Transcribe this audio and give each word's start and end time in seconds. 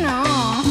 No. 0.00 0.62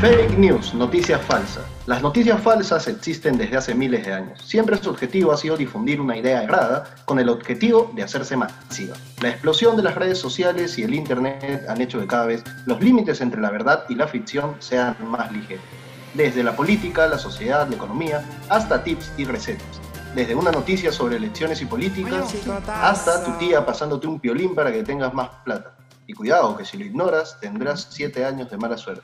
Fake 0.00 0.38
news, 0.38 0.72
noticias 0.72 1.20
falsas. 1.26 1.64
Las 1.84 2.00
noticias 2.00 2.40
falsas 2.42 2.88
existen 2.88 3.36
desde 3.36 3.58
hace 3.58 3.74
miles 3.74 4.06
de 4.06 4.14
años. 4.14 4.40
Siempre 4.42 4.78
su 4.78 4.88
objetivo 4.88 5.32
ha 5.32 5.36
sido 5.36 5.58
difundir 5.58 6.00
una 6.00 6.16
idea 6.16 6.42
errada 6.44 6.84
con 7.04 7.18
el 7.18 7.28
objetivo 7.28 7.92
de 7.94 8.02
hacerse 8.02 8.34
masiva. 8.34 8.96
La 9.20 9.28
explosión 9.28 9.76
de 9.76 9.82
las 9.82 9.94
redes 9.94 10.18
sociales 10.18 10.78
y 10.78 10.84
el 10.84 10.94
Internet 10.94 11.66
han 11.68 11.82
hecho 11.82 12.00
que 12.00 12.06
cada 12.06 12.24
vez 12.24 12.42
los 12.64 12.80
límites 12.80 13.20
entre 13.20 13.42
la 13.42 13.50
verdad 13.50 13.84
y 13.90 13.94
la 13.94 14.08
ficción 14.08 14.56
sean 14.58 14.96
más 15.06 15.30
ligeros. 15.32 15.64
Desde 16.14 16.42
la 16.42 16.56
política, 16.56 17.06
la 17.08 17.18
sociedad, 17.18 17.68
la 17.68 17.76
economía, 17.76 18.24
hasta 18.48 18.82
tips 18.82 19.12
y 19.18 19.24
recetas. 19.24 19.83
Desde 20.14 20.34
una 20.34 20.52
noticia 20.52 20.92
sobre 20.92 21.16
elecciones 21.16 21.60
y 21.60 21.66
políticas 21.66 22.32
hasta 22.68 23.24
tu 23.24 23.32
tía 23.32 23.66
pasándote 23.66 24.06
un 24.06 24.20
piolín 24.20 24.54
para 24.54 24.72
que 24.72 24.84
tengas 24.84 25.12
más 25.12 25.28
plata. 25.44 25.76
Y 26.06 26.12
cuidado, 26.12 26.56
que 26.56 26.64
si 26.64 26.78
lo 26.78 26.84
ignoras 26.84 27.38
tendrás 27.40 27.88
7 27.90 28.24
años 28.24 28.48
de 28.48 28.56
mala 28.56 28.76
suerte. 28.76 29.02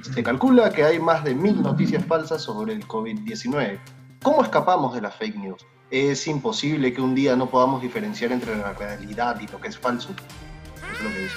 Se 0.00 0.22
calcula 0.22 0.70
que 0.70 0.84
hay 0.84 1.00
más 1.00 1.24
de 1.24 1.34
mil 1.34 1.60
noticias 1.60 2.04
falsas 2.04 2.42
sobre 2.42 2.74
el 2.74 2.86
COVID-19. 2.86 3.80
¿Cómo 4.22 4.44
escapamos 4.44 4.94
de 4.94 5.00
las 5.00 5.16
fake 5.16 5.36
news? 5.36 5.66
¿Es 5.90 6.26
imposible 6.28 6.92
que 6.92 7.00
un 7.00 7.16
día 7.16 7.34
no 7.34 7.50
podamos 7.50 7.82
diferenciar 7.82 8.30
entre 8.30 8.56
la 8.56 8.74
realidad 8.74 9.40
y 9.40 9.48
lo 9.48 9.60
que 9.60 9.68
es 9.68 9.78
falso? 9.78 10.10
Eso 10.10 10.92
es 10.92 11.02
lo 11.02 11.10
que 11.10 11.18
dice. 11.18 11.36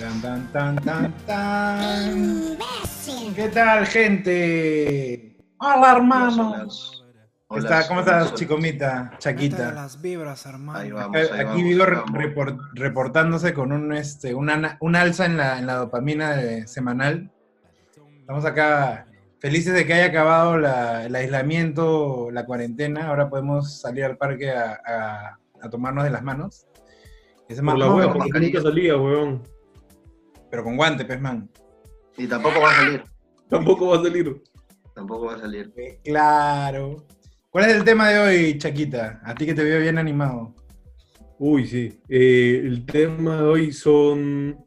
Tan, 0.00 0.20
tan, 0.20 0.52
tan, 0.52 0.76
tan, 0.76 1.14
tan. 1.26 2.58
¿Qué 3.36 3.48
tal, 3.48 3.86
gente? 3.86 5.36
Hola, 5.58 5.92
hermanos. 5.92 6.99
Hola, 7.52 7.62
Está- 7.64 7.88
¿Cómo 7.88 8.00
estás, 8.00 8.26
hola. 8.28 8.34
chicomita, 8.36 9.12
Chaquita? 9.18 9.72
las 9.72 10.00
vibras, 10.00 10.46
hermano. 10.46 10.78
Ahí 10.78 10.92
vamos, 10.92 11.16
ahí 11.16 11.24
Aquí 11.40 11.74
vamos, 11.74 11.88
re- 11.88 11.96
vamos. 11.96 12.10
report- 12.12 12.70
reportándose 12.74 13.52
con 13.52 13.72
un, 13.72 13.92
este, 13.92 14.34
una, 14.36 14.76
un 14.80 14.94
alza 14.94 15.26
en 15.26 15.36
la, 15.36 15.58
en 15.58 15.66
la 15.66 15.74
dopamina 15.74 16.36
de- 16.36 16.68
semanal. 16.68 17.32
Estamos 18.20 18.44
acá 18.44 19.06
felices 19.40 19.74
de 19.74 19.84
que 19.84 19.94
haya 19.94 20.06
acabado 20.06 20.58
la- 20.58 21.06
el 21.06 21.14
aislamiento, 21.16 22.30
la 22.30 22.46
cuarentena. 22.46 23.08
Ahora 23.08 23.28
podemos 23.28 23.80
salir 23.80 24.04
al 24.04 24.16
parque 24.16 24.52
a, 24.52 24.80
a- 24.86 25.38
a 25.60 25.70
tomarnos 25.70 26.04
de 26.04 26.10
las 26.10 26.22
manos. 26.22 26.68
Ese 27.48 27.62
Por 27.64 27.76
la 27.78 27.92
pero- 27.92 28.12
porque 28.12 28.38
nunca 28.38 28.62
salía, 28.62 28.96
weón. 28.96 29.42
pero 30.52 30.62
con 30.62 30.76
guante, 30.76 31.04
pues, 31.04 31.20
man. 31.20 31.50
Y 32.16 32.28
tampoco 32.28 32.60
va 32.60 32.70
a 32.70 32.74
salir. 32.74 33.04
Tampoco 33.48 33.88
va 33.88 33.96
a 33.96 34.02
salir. 34.04 34.40
Tampoco 34.94 35.26
va 35.26 35.34
a 35.34 35.38
salir. 35.40 35.72
Eh, 35.76 35.98
Claro. 36.04 37.04
¿Cuál 37.50 37.68
es 37.68 37.76
el 37.76 37.84
tema 37.84 38.08
de 38.10 38.18
hoy, 38.18 38.58
Chaquita? 38.58 39.20
A 39.24 39.34
ti 39.34 39.44
que 39.44 39.54
te 39.54 39.64
veo 39.64 39.80
bien 39.80 39.98
animado. 39.98 40.54
Uy, 41.38 41.66
sí. 41.66 42.00
Eh, 42.08 42.62
el 42.64 42.86
tema 42.86 43.36
de 43.38 43.42
hoy 43.42 43.72
son 43.72 44.64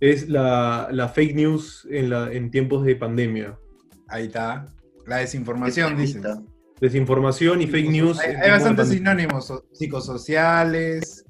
es 0.00 0.28
la, 0.28 0.88
la 0.90 1.08
fake 1.08 1.34
news 1.34 1.86
en, 1.90 2.10
la, 2.10 2.32
en 2.32 2.50
tiempos 2.50 2.84
de 2.84 2.96
pandemia. 2.96 3.58
Ahí 4.08 4.26
está. 4.26 4.66
La 5.06 5.18
desinformación, 5.18 5.96
dices. 5.96 6.22
Desinformación 6.80 7.60
y 7.60 7.66
fake 7.66 7.90
news. 7.90 8.18
Hay, 8.18 8.50
bastantes 8.50 8.88
sinónimos, 8.88 9.46
so- 9.46 9.64
psicosociales, 9.72 11.24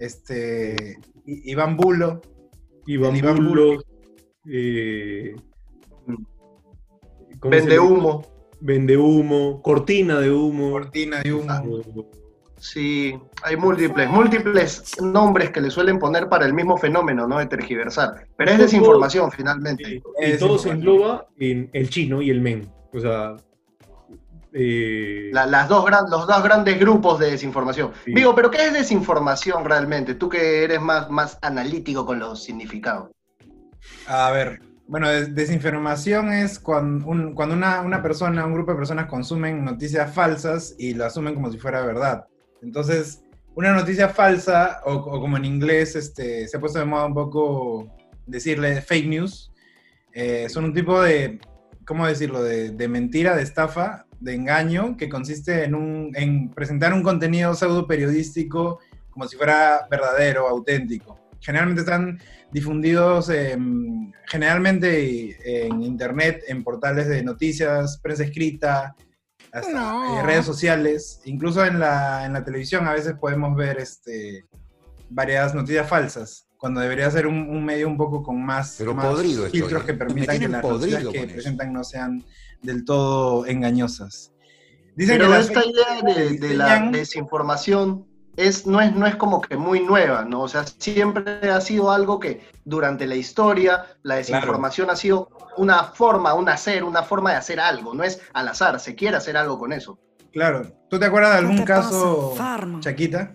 este, 0.00 0.98
Iván 1.24 1.76
Bulo, 1.76 2.20
Iván 2.86 3.16
Iván 3.16 3.46
Bulos, 3.46 3.84
eh, 4.50 5.34
¿cómo 7.38 7.54
se 7.54 7.60
Vende 7.60 7.78
humo. 7.78 8.37
Vende 8.60 8.96
humo, 8.96 9.62
cortina 9.62 10.18
de 10.20 10.30
humo. 10.32 10.70
cortina 10.72 11.20
de 11.20 11.32
humo. 11.32 11.80
Sí, 12.60 13.16
hay 13.44 13.56
múltiples, 13.56 14.10
múltiples 14.10 15.00
nombres 15.00 15.50
que 15.50 15.60
le 15.60 15.70
suelen 15.70 16.00
poner 16.00 16.28
para 16.28 16.44
el 16.44 16.52
mismo 16.54 16.76
fenómeno, 16.76 17.26
¿no? 17.28 17.38
De 17.38 17.46
tergiversar. 17.46 18.26
Pero 18.36 18.50
es 18.50 18.56
Todo- 18.56 18.64
desinformación 18.66 19.30
finalmente. 19.30 20.02
Y, 20.20 20.38
todo 20.38 20.58
se 20.58 20.70
engloba 20.70 21.28
en 21.38 21.70
el 21.72 21.88
chino 21.88 22.20
y 22.20 22.30
el 22.30 22.40
men. 22.40 22.68
O 22.92 22.98
sea, 22.98 23.36
eh, 24.52 25.30
La- 25.32 25.46
las 25.46 25.68
dos 25.68 25.84
gran- 25.84 26.10
los 26.10 26.26
dos 26.26 26.42
grandes 26.42 26.80
grupos 26.80 27.20
de 27.20 27.30
desinformación. 27.30 27.92
Sí. 28.04 28.12
Digo, 28.14 28.34
pero 28.34 28.50
¿qué 28.50 28.66
es 28.66 28.72
desinformación 28.72 29.64
realmente? 29.64 30.14
Tú 30.14 30.28
que 30.28 30.64
eres 30.64 30.80
más, 30.80 31.08
más 31.10 31.38
analítico 31.42 32.04
con 32.06 32.18
los 32.18 32.42
significados. 32.42 33.10
A 34.08 34.30
ver, 34.32 34.60
bueno, 34.88 35.08
des- 35.08 35.34
desinformación 35.34 36.32
es 36.32 36.58
cuando, 36.58 37.06
un- 37.06 37.34
cuando 37.34 37.54
una, 37.54 37.82
una 37.82 38.02
persona, 38.02 38.44
un 38.46 38.54
grupo 38.54 38.72
de 38.72 38.78
personas 38.78 39.06
consumen 39.06 39.64
noticias 39.64 40.12
falsas 40.12 40.74
y 40.78 40.94
lo 40.94 41.04
asumen 41.04 41.34
como 41.34 41.52
si 41.52 41.58
fuera 41.58 41.82
verdad. 41.84 42.26
Entonces, 42.62 43.22
una 43.54 43.72
noticia 43.72 44.08
falsa, 44.08 44.80
o, 44.84 44.94
o 44.94 45.20
como 45.20 45.36
en 45.36 45.44
inglés 45.44 45.94
este, 45.94 46.48
se 46.48 46.56
ha 46.56 46.60
puesto 46.60 46.78
de 46.78 46.84
moda 46.84 47.06
un 47.06 47.14
poco 47.14 47.92
decirle 48.26 48.80
fake 48.80 49.06
news, 49.08 49.52
eh, 50.12 50.48
son 50.48 50.64
un 50.64 50.74
tipo 50.74 51.00
de, 51.02 51.38
¿cómo 51.86 52.06
decirlo?, 52.06 52.42
de, 52.42 52.70
de 52.70 52.88
mentira, 52.88 53.36
de 53.36 53.42
estafa, 53.42 54.06
de 54.20 54.34
engaño, 54.34 54.96
que 54.96 55.08
consiste 55.08 55.64
en, 55.64 55.74
un, 55.74 56.10
en 56.14 56.50
presentar 56.50 56.92
un 56.92 57.02
contenido 57.02 57.54
pseudo 57.54 57.86
periodístico 57.86 58.80
como 59.10 59.28
si 59.28 59.36
fuera 59.36 59.86
verdadero, 59.90 60.48
auténtico. 60.48 61.17
Generalmente 61.40 61.82
están 61.82 62.18
difundidos 62.52 63.28
em, 63.30 64.12
generalmente 64.26 65.66
en 65.66 65.82
internet, 65.82 66.42
en 66.48 66.64
portales 66.64 67.08
de 67.08 67.22
noticias, 67.22 67.98
prensa 68.02 68.24
escrita, 68.24 68.94
hasta 69.52 69.72
No. 69.72 70.18
eh, 70.18 70.22
redes 70.22 70.44
sociales, 70.44 71.20
incluso 71.24 71.64
en 71.64 71.78
la, 71.80 72.26
en 72.26 72.32
la 72.32 72.44
televisión 72.44 72.86
a 72.86 72.92
veces 72.92 73.14
podemos 73.20 73.56
ver 73.56 73.78
este, 73.78 74.44
varias 75.08 75.54
noticias 75.54 75.88
falsas, 75.88 76.48
cuando 76.58 76.80
debería 76.80 77.10
ser 77.10 77.26
un, 77.26 77.48
un 77.48 77.64
medio 77.64 77.86
un 77.88 77.96
poco 77.96 78.22
con 78.22 78.44
más, 78.44 78.74
Pero 78.78 78.94
más 78.94 79.06
podrido 79.06 79.46
estoy, 79.46 79.60
filtros 79.60 79.82
¿eh? 79.82 79.86
que 79.86 79.94
permitan 79.94 80.38
que 80.38 80.48
las 80.48 80.62
noticias 80.62 81.06
que 81.06 81.18
eso. 81.18 81.32
presentan 81.32 81.72
no 81.72 81.84
sean 81.84 82.24
del 82.62 82.84
todo 82.84 83.46
engañosas. 83.46 84.32
Dicen 84.96 85.18
Pero 85.18 85.30
que 85.30 85.38
esta 85.38 85.64
idea 85.64 86.02
de, 86.02 86.54
la 86.56 86.90
desinformación 86.90 88.07
es, 88.38 88.68
no, 88.68 88.80
es, 88.80 88.94
no 88.94 89.04
es 89.04 89.16
como 89.16 89.40
que 89.40 89.56
muy 89.56 89.80
nueva, 89.80 90.24
¿no? 90.24 90.42
O 90.42 90.48
sea, 90.48 90.64
siempre 90.64 91.50
ha 91.50 91.60
sido 91.60 91.90
algo 91.90 92.20
que 92.20 92.48
durante 92.64 93.04
la 93.06 93.16
historia 93.16 93.84
la 94.02 94.14
desinformación 94.14 94.90
ha 94.90 94.96
sido 94.96 95.28
una 95.56 95.82
forma, 95.82 96.34
un 96.34 96.48
hacer, 96.48 96.84
una 96.84 97.02
forma 97.02 97.32
de 97.32 97.36
hacer 97.36 97.58
algo, 97.58 97.94
no 97.94 98.04
es 98.04 98.20
al 98.32 98.46
azar, 98.46 98.78
se 98.78 98.94
quiere 98.94 99.16
hacer 99.16 99.36
algo 99.36 99.58
con 99.58 99.72
eso. 99.72 99.98
Claro. 100.32 100.62
¿Tú 100.88 101.00
te 101.00 101.06
acuerdas 101.06 101.32
de 101.32 101.40
¿Qué 101.40 101.46
algún 101.46 101.66
pasa, 101.66 101.82
caso? 101.82 102.34
Chaquita? 102.78 103.32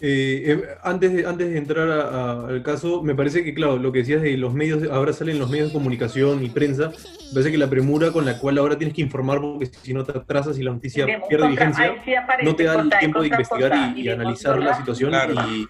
Eh, 0.00 0.42
eh, 0.46 0.62
antes, 0.82 1.12
de, 1.14 1.26
antes 1.26 1.50
de 1.50 1.56
entrar 1.56 1.88
a- 1.88 2.02
a- 2.08 2.48
al 2.48 2.62
caso, 2.62 3.02
me 3.02 3.14
parece 3.14 3.42
que, 3.44 3.54
claro, 3.54 3.78
lo 3.78 3.90
que 3.92 4.00
decías 4.00 4.20
de 4.22 4.36
los 4.36 4.52
medios, 4.52 4.82
ahora 4.90 5.12
salen 5.12 5.38
los 5.38 5.48
medios 5.48 5.68
de 5.68 5.72
comunicación 5.72 6.44
y 6.44 6.50
prensa, 6.50 6.88
me 6.90 7.32
parece 7.32 7.52
que 7.52 7.58
la 7.58 7.70
premura 7.70 8.10
con 8.10 8.26
la 8.26 8.38
cual 8.38 8.58
ahora 8.58 8.76
tienes 8.76 8.94
que 8.94 9.02
informar, 9.02 9.40
porque 9.40 9.66
si 9.66 9.94
no 9.94 10.04
te 10.04 10.12
atrasas 10.18 10.58
y 10.58 10.62
la 10.62 10.72
noticia 10.72 11.06
pierde 11.28 11.48
vigencia, 11.48 11.94
no 12.42 12.56
te 12.56 12.64
da 12.64 12.80
el 12.80 12.90
tiempo 12.98 13.20
de 13.22 13.28
investigar 13.28 13.72
y, 13.96 14.00
y 14.02 14.08
analizar 14.08 14.58
la 14.58 14.74
situación. 14.76 15.10
Claro. 15.10 15.34
Y 15.50 15.66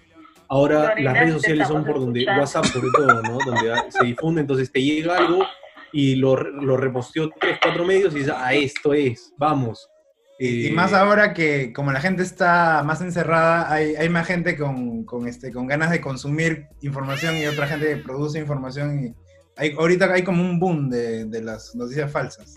ahora 0.49 0.93
las 0.99 1.13
redes 1.13 1.33
sociales 1.33 1.67
son 1.67 1.85
por 1.85 1.99
donde, 1.99 2.25
WhatsApp 2.39 2.65
sobre 2.65 2.87
todo, 2.95 3.21
¿no? 3.21 3.37
Donde 3.45 3.73
se 3.89 4.05
difunde, 4.05 4.41
entonces 4.41 4.71
te 4.71 4.81
llega 4.81 5.17
algo 5.17 5.45
y 5.93 6.15
lo, 6.15 6.35
lo 6.35 6.75
reposteó 6.77 7.29
tres, 7.39 7.57
cuatro 7.61 7.85
medios 7.85 8.13
y 8.15 8.19
dices, 8.19 8.33
ah, 8.35 8.53
esto 8.53 8.93
es, 8.93 9.33
vamos. 9.37 9.87
Y, 10.37 10.67
y 10.67 10.71
más 10.71 10.91
ahora 10.91 11.33
que 11.33 11.71
como 11.71 11.91
la 11.93 12.01
gente 12.01 12.21
está 12.23 12.83
más 12.85 12.99
encerrada, 13.01 13.71
hay, 13.71 13.95
hay 13.95 14.09
más 14.09 14.27
gente 14.27 14.57
con, 14.57 15.05
con, 15.05 15.27
este, 15.27 15.51
con 15.51 15.65
ganas 15.67 15.91
de 15.91 16.01
consumir 16.01 16.67
información 16.81 17.37
y 17.37 17.45
otra 17.45 17.67
gente 17.67 17.87
que 17.87 17.97
produce 17.97 18.39
información. 18.39 19.05
Y 19.05 19.13
hay, 19.55 19.71
ahorita 19.77 20.11
hay 20.11 20.23
como 20.23 20.41
un 20.43 20.59
boom 20.59 20.89
de, 20.89 21.25
de 21.25 21.41
las 21.41 21.73
noticias 21.75 22.11
falsas. 22.11 22.55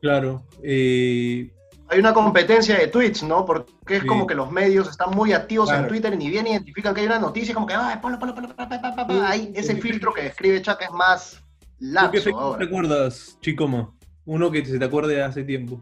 Claro. 0.00 0.46
eh, 0.62 1.50
Hay 1.88 1.98
una 1.98 2.12
competencia 2.14 2.78
de 2.78 2.86
tweets, 2.88 3.24
¿no? 3.24 3.44
Porque 3.44 3.72
es 3.96 4.02
Sí. 4.02 4.06
como 4.06 4.26
que 4.26 4.34
los 4.36 4.52
medios 4.52 4.88
están 4.88 5.10
muy 5.10 5.32
activos 5.32 5.68
Claro. 5.68 5.82
en 5.84 5.88
Twitter 5.88 6.14
y 6.14 6.16
ni 6.18 6.30
bien 6.30 6.46
identifican 6.46 6.94
que 6.94 7.00
hay 7.00 7.06
una 7.06 7.18
noticia, 7.18 7.54
como 7.54 7.66
que, 7.66 7.74
ay, 7.74 7.98
ponlo, 8.00 8.18
ponlo, 8.20 8.34
ponlo, 8.36 8.54
pa, 8.54 8.68
pa, 8.68 8.80
pa, 8.80 8.94
pa, 8.94 9.06
pa". 9.06 9.28
Hay 9.30 9.52
ese 9.56 9.74
filtro 9.76 10.12
que 10.14 10.22
describe 10.22 10.62
Chaka 10.62 10.84
es 10.84 10.90
más 10.92 11.42
¿tú 11.80 12.10
¿Qué 12.12 12.30
ahora. 12.32 12.58
te 12.58 12.64
acuerdas, 12.66 13.36
Chicoma? 13.40 13.92
Uno 14.24 14.50
que 14.52 14.64
se 14.64 14.78
te 14.78 14.84
acuerde 14.84 15.14
de 15.16 15.22
hace 15.24 15.42
tiempo. 15.42 15.80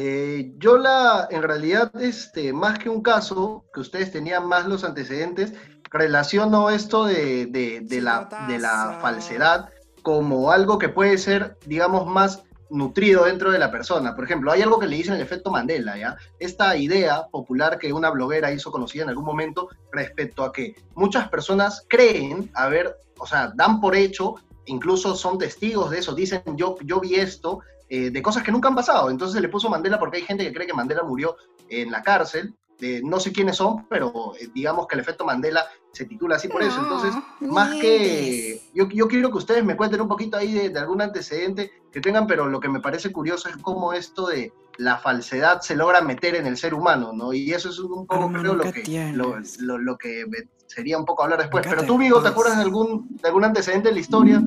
Eh, 0.00 0.52
yo 0.58 0.78
la, 0.78 1.26
en 1.28 1.42
realidad, 1.42 1.90
este, 2.00 2.52
más 2.52 2.78
que 2.78 2.88
un 2.88 3.02
caso, 3.02 3.64
que 3.74 3.80
ustedes 3.80 4.12
tenían 4.12 4.46
más 4.46 4.64
los 4.66 4.84
antecedentes, 4.84 5.52
relaciono 5.90 6.70
esto 6.70 7.04
de, 7.04 7.46
de- 7.46 7.80
de 7.82 8.00
la, 8.00 8.28
de 8.46 8.58
la 8.60 8.98
falsedad 9.00 9.70
como 10.02 10.52
algo 10.52 10.78
que 10.78 10.88
puede 10.88 11.18
ser, 11.18 11.56
digamos, 11.66 12.06
más 12.06 12.44
nutrido 12.70 13.24
dentro 13.24 13.50
de 13.50 13.58
la 13.58 13.72
persona. 13.72 14.14
Por 14.14 14.22
ejemplo, 14.24 14.52
hay 14.52 14.62
algo 14.62 14.78
que 14.78 14.86
le 14.86 14.94
dicen 14.96 15.14
el 15.14 15.20
efecto 15.20 15.50
Mandela, 15.50 15.98
¿ya? 15.98 16.16
Esta 16.38 16.76
idea 16.76 17.26
popular 17.32 17.76
que 17.78 17.92
una 17.92 18.10
bloguera 18.10 18.52
hizo 18.52 18.70
conocida 18.70 19.02
en 19.02 19.08
algún 19.08 19.24
momento 19.24 19.68
respecto 19.90 20.44
a 20.44 20.52
que 20.52 20.76
muchas 20.94 21.28
personas 21.28 21.84
creen 21.88 22.50
haber, 22.54 22.96
o 23.18 23.26
sea, 23.26 23.50
dan 23.56 23.80
por 23.80 23.96
hecho, 23.96 24.36
incluso 24.66 25.16
son 25.16 25.38
testigos 25.38 25.90
de 25.90 25.98
eso, 25.98 26.14
dicen 26.14 26.42
yo, 26.56 26.76
yo 26.84 27.00
vi 27.00 27.16
esto, 27.16 27.60
eh, 27.88 28.10
de 28.10 28.22
cosas 28.22 28.42
que 28.42 28.52
nunca 28.52 28.68
han 28.68 28.74
pasado. 28.74 29.10
Entonces 29.10 29.34
se 29.36 29.40
le 29.40 29.48
puso 29.48 29.68
Mandela 29.70 29.98
porque 29.98 30.18
hay 30.18 30.22
gente 30.24 30.44
que 30.44 30.52
cree 30.52 30.66
que 30.66 30.74
Mandela 30.74 31.02
murió 31.02 31.36
en 31.68 31.90
la 31.90 32.02
cárcel. 32.02 32.54
Eh, 32.80 33.00
no 33.02 33.18
sé 33.18 33.32
quiénes 33.32 33.56
son, 33.56 33.88
pero 33.88 34.34
eh, 34.38 34.48
digamos 34.54 34.86
que 34.86 34.94
el 34.94 35.00
efecto 35.00 35.24
Mandela 35.24 35.64
se 35.92 36.04
titula 36.04 36.36
así 36.36 36.46
por 36.46 36.62
eso. 36.62 36.78
Entonces, 36.80 37.12
más 37.40 37.70
que... 37.80 38.62
Yo, 38.72 38.88
yo 38.88 39.08
quiero 39.08 39.32
que 39.32 39.38
ustedes 39.38 39.64
me 39.64 39.76
cuenten 39.76 40.00
un 40.00 40.06
poquito 40.06 40.36
ahí 40.36 40.52
de, 40.52 40.68
de 40.68 40.78
algún 40.78 41.02
antecedente 41.02 41.72
que 41.90 42.00
tengan, 42.00 42.28
pero 42.28 42.46
lo 42.48 42.60
que 42.60 42.68
me 42.68 42.78
parece 42.80 43.10
curioso 43.10 43.48
es 43.48 43.56
cómo 43.56 43.92
esto 43.94 44.28
de 44.28 44.52
la 44.76 44.96
falsedad 44.98 45.60
se 45.60 45.74
logra 45.74 46.00
meter 46.02 46.36
en 46.36 46.46
el 46.46 46.56
ser 46.56 46.72
humano, 46.72 47.12
¿no? 47.12 47.32
Y 47.32 47.52
eso 47.52 47.68
es 47.68 47.80
un 47.80 48.06
poco, 48.06 48.20
creo, 48.42 48.54
lo 48.54 48.62
que, 48.72 48.82
lo, 49.16 49.24
lo- 49.58 49.78
lo 49.78 49.98
que 49.98 50.24
sería 50.68 50.98
un 50.98 51.04
poco 51.04 51.24
hablar 51.24 51.40
después. 51.40 51.64
Pero 51.70 51.82
tú, 51.88 51.98
Vigo, 51.98 52.22
¿te 52.22 52.28
acuerdas 52.28 52.58
de 52.58 52.62
algún, 52.62 53.08
de 53.16 53.26
algún 53.26 53.44
antecedente 53.44 53.88
de 53.88 53.94
la 53.94 54.00
historia? 54.00 54.40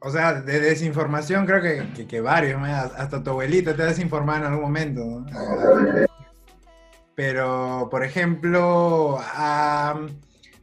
O 0.00 0.10
sea, 0.10 0.34
de 0.40 0.60
desinformación 0.60 1.44
creo 1.44 1.60
que, 1.60 2.06
que, 2.06 2.20
varios, 2.20 2.62
hasta 2.62 3.22
tu 3.22 3.30
abuelita 3.30 3.74
te 3.74 3.82
ha 3.82 3.86
desinformado 3.86 4.38
en 4.40 4.44
algún 4.46 4.62
momento. 4.62 5.04
¿no? 5.04 5.26
Pero, 7.14 7.88
por 7.90 8.04
ejemplo, 8.04 9.18
am, 9.34 10.08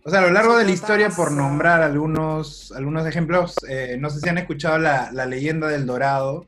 o 0.06 0.10
sea, 0.10 0.20
a 0.20 0.22
lo 0.24 0.32
largo 0.32 0.58
de 0.58 0.64
la 0.64 0.72
historia, 0.72 1.10
por 1.10 1.32
nombrar 1.32 1.82
algunos, 1.82 2.72
algunos 2.72 3.06
ejemplos, 3.06 3.56
eh, 3.68 3.98
no 4.00 4.10
sé 4.10 4.22
si 4.22 4.30
han 4.30 4.38
escuchado 4.38 4.78
la, 4.78 5.12
la 5.12 5.26
leyenda 5.26 5.68
del 5.68 5.86
Dorado, 5.86 6.46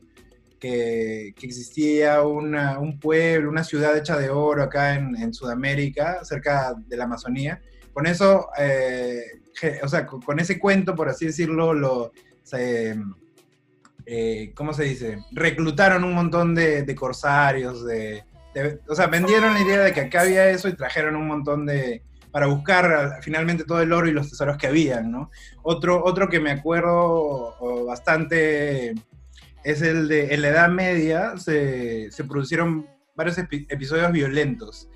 que, 0.60 1.34
que 1.38 1.46
existía 1.46 2.22
una- 2.24 2.80
un 2.80 3.00
pueblo, 3.00 3.50
una 3.50 3.64
ciudad 3.66 3.96
hecha 3.98 4.18
de 4.18 4.30
oro 4.30 4.64
acá 4.64 4.96
en, 4.96 5.34
Sudamérica, 5.34 6.24
cerca 6.24 6.74
de 6.88 6.98
la 6.98 7.04
Amazonía. 7.04 7.62
Con 7.94 8.08
eso, 8.08 8.48
eh, 8.58 9.22
o 9.84 9.88
sea, 9.88 10.06
con, 10.06 10.40
ese 10.40 10.60
cuento, 10.60 10.96
por 10.96 11.10
así 11.10 11.26
decirlo, 11.26 11.74
lo, 11.74 12.12
eh, 14.06 14.52
¿cómo 14.56 14.74
se 14.74 14.84
dice? 14.84 15.20
Reclutaron 15.32 16.04
un 16.04 16.14
montón 16.14 16.56
de, 16.56 16.96
corsarios, 16.96 17.86
de, 17.86 18.24
o 18.88 18.96
sea, 18.96 19.08
vendieron 19.08 19.54
la 19.54 19.62
idea 19.62 19.80
de 19.82 19.94
que 19.94 20.02
acá 20.02 20.22
había 20.22 20.50
eso 20.50 20.68
y 20.70 20.76
trajeron 20.76 21.16
un 21.16 21.28
montón 21.28 21.66
de, 21.66 22.04
para 22.32 22.48
buscar 22.48 23.20
finalmente 23.22 23.64
todo 23.64 23.82
el 23.82 23.92
oro 23.92 24.08
y 24.08 24.14
los 24.14 24.30
tesoros 24.30 24.58
que 24.58 24.68
habían, 24.68 25.12
¿no? 25.12 25.30
Otro, 25.64 26.04
otro 26.04 26.30
que 26.30 26.40
me 26.40 26.52
acuerdo 26.52 27.86
bastante 27.86 28.94
es 29.64 29.82
el 29.82 30.08
de, 30.08 30.34
en 30.34 30.42
la 30.42 30.50
Edad 30.50 30.70
Media 30.70 31.38
se, 31.38 32.10
se 32.12 32.24
produjeron 32.24 32.88
varios 33.16 33.38
epi- 33.38 33.66
episodios 33.70 34.12
violentos. 34.12 34.88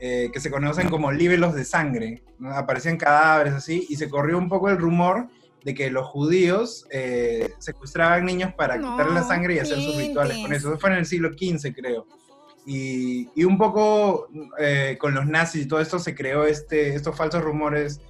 Eh, 0.00 0.30
que 0.32 0.40
se 0.40 0.50
conocen 0.50 0.88
como 0.88 1.12
libelos 1.12 1.54
de 1.54 1.64
sangre, 1.64 2.22
¿no? 2.38 2.50
aparecían 2.52 2.96
cadáveres 2.96 3.52
así, 3.54 3.86
y 3.88 3.96
se 3.96 4.08
corrió 4.08 4.38
un 4.38 4.48
poco 4.48 4.70
el 4.70 4.78
rumor 4.78 5.28
de 5.64 5.74
que 5.74 5.90
los 5.90 6.06
judíos 6.06 6.86
eh, 6.90 7.52
secuestraban 7.58 8.24
niños 8.24 8.54
para 8.54 8.76
No, 8.76 8.92
quitarle 8.92 9.14
la 9.14 9.22
sangre 9.24 9.54
y 9.54 9.58
hacer 9.58 9.80
sus 9.80 9.96
rituales 9.96 10.38
con 10.38 10.52
eso. 10.52 10.70
Eso 10.70 10.78
fue 10.78 10.90
en 10.90 10.96
el 10.96 11.06
siglo 11.06 11.30
XV, 11.30 11.74
creo. 11.74 12.06
Y, 12.66 13.28
y 13.34 13.44
un 13.44 13.58
poco 13.58 14.28
eh, 14.58 14.96
con 14.98 15.14
los 15.14 15.26
nazis 15.26 15.64
y 15.64 15.68
todo 15.68 15.80
esto 15.80 15.98
se 15.98 16.14
creó 16.14 16.44
este, 16.44 16.94
estos 16.94 17.16
falsos 17.16 17.42
rumores 17.42 18.00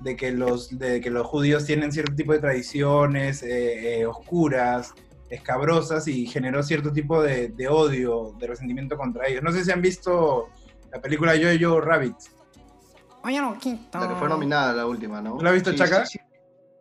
de 0.00 0.16
que 0.16 0.32
los, 0.32 0.78
de 0.78 1.00
que 1.00 1.10
los 1.10 1.26
judíos 1.26 1.66
tienen 1.66 1.92
cierto 1.92 2.14
tipo 2.14 2.32
de 2.32 2.38
tradiciones 2.38 3.42
eh, 3.42 4.00
eh, 4.00 4.06
oscuras, 4.06 4.94
escabrosas, 5.28 6.08
y 6.08 6.26
generó 6.26 6.62
cierto 6.62 6.92
tipo 6.92 7.22
de, 7.22 7.48
de 7.48 7.68
odio, 7.68 8.34
de 8.38 8.46
resentimiento 8.46 8.96
contra 8.96 9.28
ellos. 9.28 9.42
No 9.42 9.52
sé 9.52 9.64
si 9.64 9.70
han 9.70 9.82
visto 9.82 10.48
la 10.92 11.00
película 11.00 11.34
Yo-Yo 11.36 11.80
Rabbit. 11.80 12.16
Oye, 13.22 13.40
loquito. 13.40 14.00
La 14.00 14.08
que 14.08 14.14
fue 14.14 14.28
nominada 14.28 14.72
la 14.72 14.86
última, 14.86 15.20
¿no? 15.20 15.36
¿Tú 15.36 15.42
la 15.44 15.50
has 15.50 15.54
visto, 15.54 15.70
Sí, 15.72 15.76
Chaca? 15.76 16.06
sí, 16.06 16.18
sí. 16.18 16.24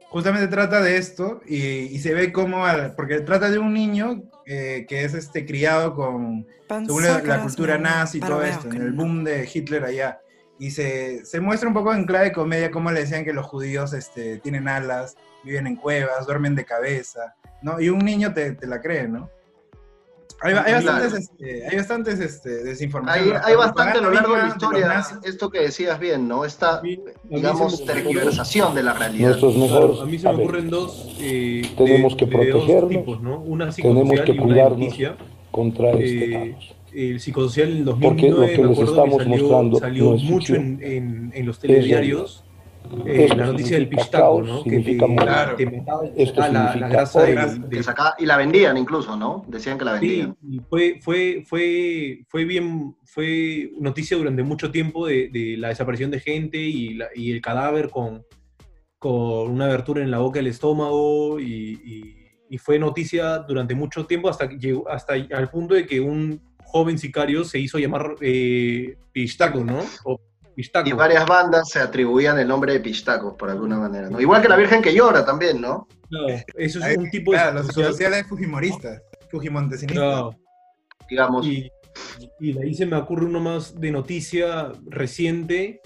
justamente 0.10 0.48
trata 0.48 0.82
de 0.82 0.98
esto 0.98 1.42
y, 1.46 1.58
y 1.58 2.00
se 2.00 2.14
ve 2.14 2.32
como, 2.32 2.66
al- 2.66 2.96
porque 2.96 3.20
trata 3.22 3.50
de 3.50 3.60
un 3.60 3.74
niño 3.74 4.24
eh, 4.46 4.86
que 4.88 5.04
es 5.04 5.14
este 5.14 5.46
criado 5.46 5.94
con, 5.96 6.48
según 6.68 7.04
la, 7.04 7.22
la 7.22 7.42
cultura 7.44 7.78
nazi 7.78 8.18
y 8.20 8.22
todo 8.22 8.42
esto, 8.44 8.68
en 8.70 8.82
el 8.82 8.92
boom 8.94 9.24
de 9.24 9.50
Hitler 9.54 9.84
allá. 9.84 10.20
Y 10.58 10.72
se, 10.72 11.24
se 11.26 11.40
muestra 11.40 11.68
un 11.70 11.74
poco 11.74 11.94
en 11.94 12.06
clave 12.06 12.26
de 12.26 12.32
comedia 12.34 12.72
cómo 12.72 12.92
le 12.92 13.02
decían 13.02 13.24
que 13.24 13.32
los 13.34 13.46
judíos 13.46 13.94
este, 13.94 14.40
tienen 14.40 14.68
alas, 14.68 15.16
viven 15.44 15.68
en 15.68 15.76
cuevas, 15.78 16.26
duermen 16.26 16.54
de 16.56 16.66
cabeza, 16.66 17.36
¿no? 17.62 17.80
Y 17.80 17.90
un 17.90 18.00
niño 18.00 18.34
te, 18.34 18.54
te 18.54 18.68
la 18.68 18.82
cree, 18.82 19.08
¿no? 19.08 19.30
Hay, 20.42 20.54
hay 20.54 20.74
bastantes, 20.74 21.14
este, 21.14 21.68
hay 21.68 21.78
bastantes 21.78 22.20
este, 22.20 22.50
desinformación. 22.64 23.36
Hay, 23.36 23.42
hay 23.44 23.56
bastante 23.56 23.98
a 23.98 24.02
lo 24.02 24.12
largo 24.12 24.36
de 24.36 24.42
la 24.44 24.48
historia, 24.48 24.88
nazis. 24.88 25.18
esto 25.24 25.50
que 25.50 25.60
decías 25.60 26.00
bien, 26.00 26.28
¿no? 26.30 26.46
Esta, 26.46 26.82
mí- 26.82 26.98
digamos, 27.30 27.84
tergiversación 27.86 28.74
de 28.74 28.84
la 28.84 28.94
realidad. 28.94 29.38
Mejores. 29.42 30.00
a 30.02 30.06
mí 30.06 30.18
se 30.18 30.28
me 30.32 30.36
ocurren 30.44 30.70
dos. 30.70 31.16
eh, 31.20 31.64
Tenemos 31.78 32.14
de- 32.14 32.18
que 32.18 32.26
de 32.26 32.52
dos 32.52 32.62
protegernos, 32.64 32.90
tipos, 32.90 33.22
¿no? 33.22 33.40
Una 33.40 33.70
tenemos 33.70 33.76
psicosocial 33.76 34.26
que 34.26 34.32
y 34.32 34.36
una 34.36 34.42
de 34.44 34.54
cuidarnos. 34.54 34.80
noticia. 34.80 35.18
contra 35.52 35.90
este 35.92 36.34
Eh. 36.50 36.56
El 36.94 37.20
psicosocial 37.20 37.70
en 37.70 37.86
Porque 37.86 38.30
2009 38.30 38.40
lo 38.40 38.46
que 38.56 38.62
me 38.62 38.68
les 38.70 38.72
acuerdo 38.80 38.92
estamos 38.94 39.18
que 39.18 39.24
salió, 39.24 39.44
mostrando 39.44 39.80
salió 39.80 40.04
no 40.06 40.16
es 40.16 40.24
mucho 40.24 40.56
en, 40.56 40.80
en- 40.82 41.32
en 41.36 41.46
los 41.46 41.60
telediarios. 41.60 42.44
Eh, 43.06 43.28
la 43.36 43.46
noticia 43.48 43.78
del 43.78 43.88
pistaco, 43.90 44.42
¿no? 44.42 44.64
Que 44.64 44.80
te. 44.80 44.98
Claro. 44.98 45.56
te 45.56 45.66
la, 46.36 46.76
la 46.76 46.88
grasa 46.90 47.24
del- 47.24 47.70
del 47.70 47.84
sacaba- 47.84 48.16
y 48.18 48.26
la 48.26 48.38
vendían 48.38 48.78
incluso, 48.78 49.16
¿no? 49.16 49.46
Decían 49.48 49.78
que 49.78 49.86
la 49.86 50.00
Sí, 50.00 50.08
vendían. 50.08 50.38
y 50.50 50.60
fue, 50.70 51.00
fue, 51.02 51.44
fue, 51.46 52.26
fue 52.28 52.46
bien, 52.46 52.96
fue 53.06 53.72
noticia 53.80 54.18
durante 54.18 54.44
mucho 54.44 54.72
tiempo 54.72 55.06
de, 55.08 55.30
de 55.30 55.56
la 55.58 55.70
desaparición 55.70 56.12
de 56.12 56.20
gente 56.20 56.58
y, 56.58 56.96
la- 56.96 57.10
y 57.16 57.32
el 57.32 57.42
cadáver 57.42 57.90
con, 57.90 58.24
con 58.98 59.50
una 59.52 59.66
abertura 59.66 60.04
en 60.04 60.12
la 60.12 60.20
boca 60.20 60.40
del 60.40 60.48
estómago 60.48 61.40
y, 61.40 61.46
y- 61.84 62.16
y 62.52 62.58
fue 62.58 62.80
noticia 62.80 63.38
durante 63.40 63.76
mucho 63.76 64.06
tiempo 64.08 64.28
hasta 64.28 64.50
que 64.50 64.58
llegó, 64.58 64.90
hasta 64.90 65.14
al 65.14 65.50
punto 65.52 65.76
de 65.76 65.86
que 65.86 66.00
un 66.02 66.42
joven 66.66 66.98
sicario 66.98 67.44
se 67.44 67.60
hizo 67.60 67.78
llamar 67.78 68.16
eh, 68.22 68.96
Pistaco, 69.12 69.64
¿no? 69.64 69.80
O 70.06 70.20
Pistaco. 70.60 70.90
Y 70.90 70.92
varias 70.92 71.26
bandas 71.26 71.70
se 71.70 71.80
atribuían 71.80 72.38
el 72.38 72.46
nombre 72.50 72.74
de 72.74 72.82
Pistacos, 72.82 73.36
por 73.40 73.50
alguna 73.50 73.78
manera, 73.78 74.10
¿no? 74.10 74.20
Igual 74.20 74.42
que 74.42 74.50
la 74.50 74.58
Virgen 74.58 74.82
que 74.82 74.94
llora 74.94 75.26
también, 75.26 75.62
¿no? 75.62 75.88
Claro, 76.10 76.28
eso 76.56 76.80
es 76.86 76.98
un 76.98 77.10
tipo 77.10 77.32
de 77.32 77.38
claro, 77.38 77.58
los 77.60 77.68
social- 77.68 77.92
sociales 77.92 78.26
fujimoristas, 78.28 79.02
fujimontesinistas. 79.32 80.04
Claro. 80.04 80.36
Digamos. 81.10 81.48
Y, 81.48 81.72
y 82.42 82.52
de 82.52 82.62
ahí 82.64 82.74
se 82.74 82.86
me 82.86 82.98
ocurre 82.98 83.26
uno 83.26 83.40
más 83.40 83.80
de 83.80 83.90
noticia 83.92 84.74
reciente, 84.88 85.80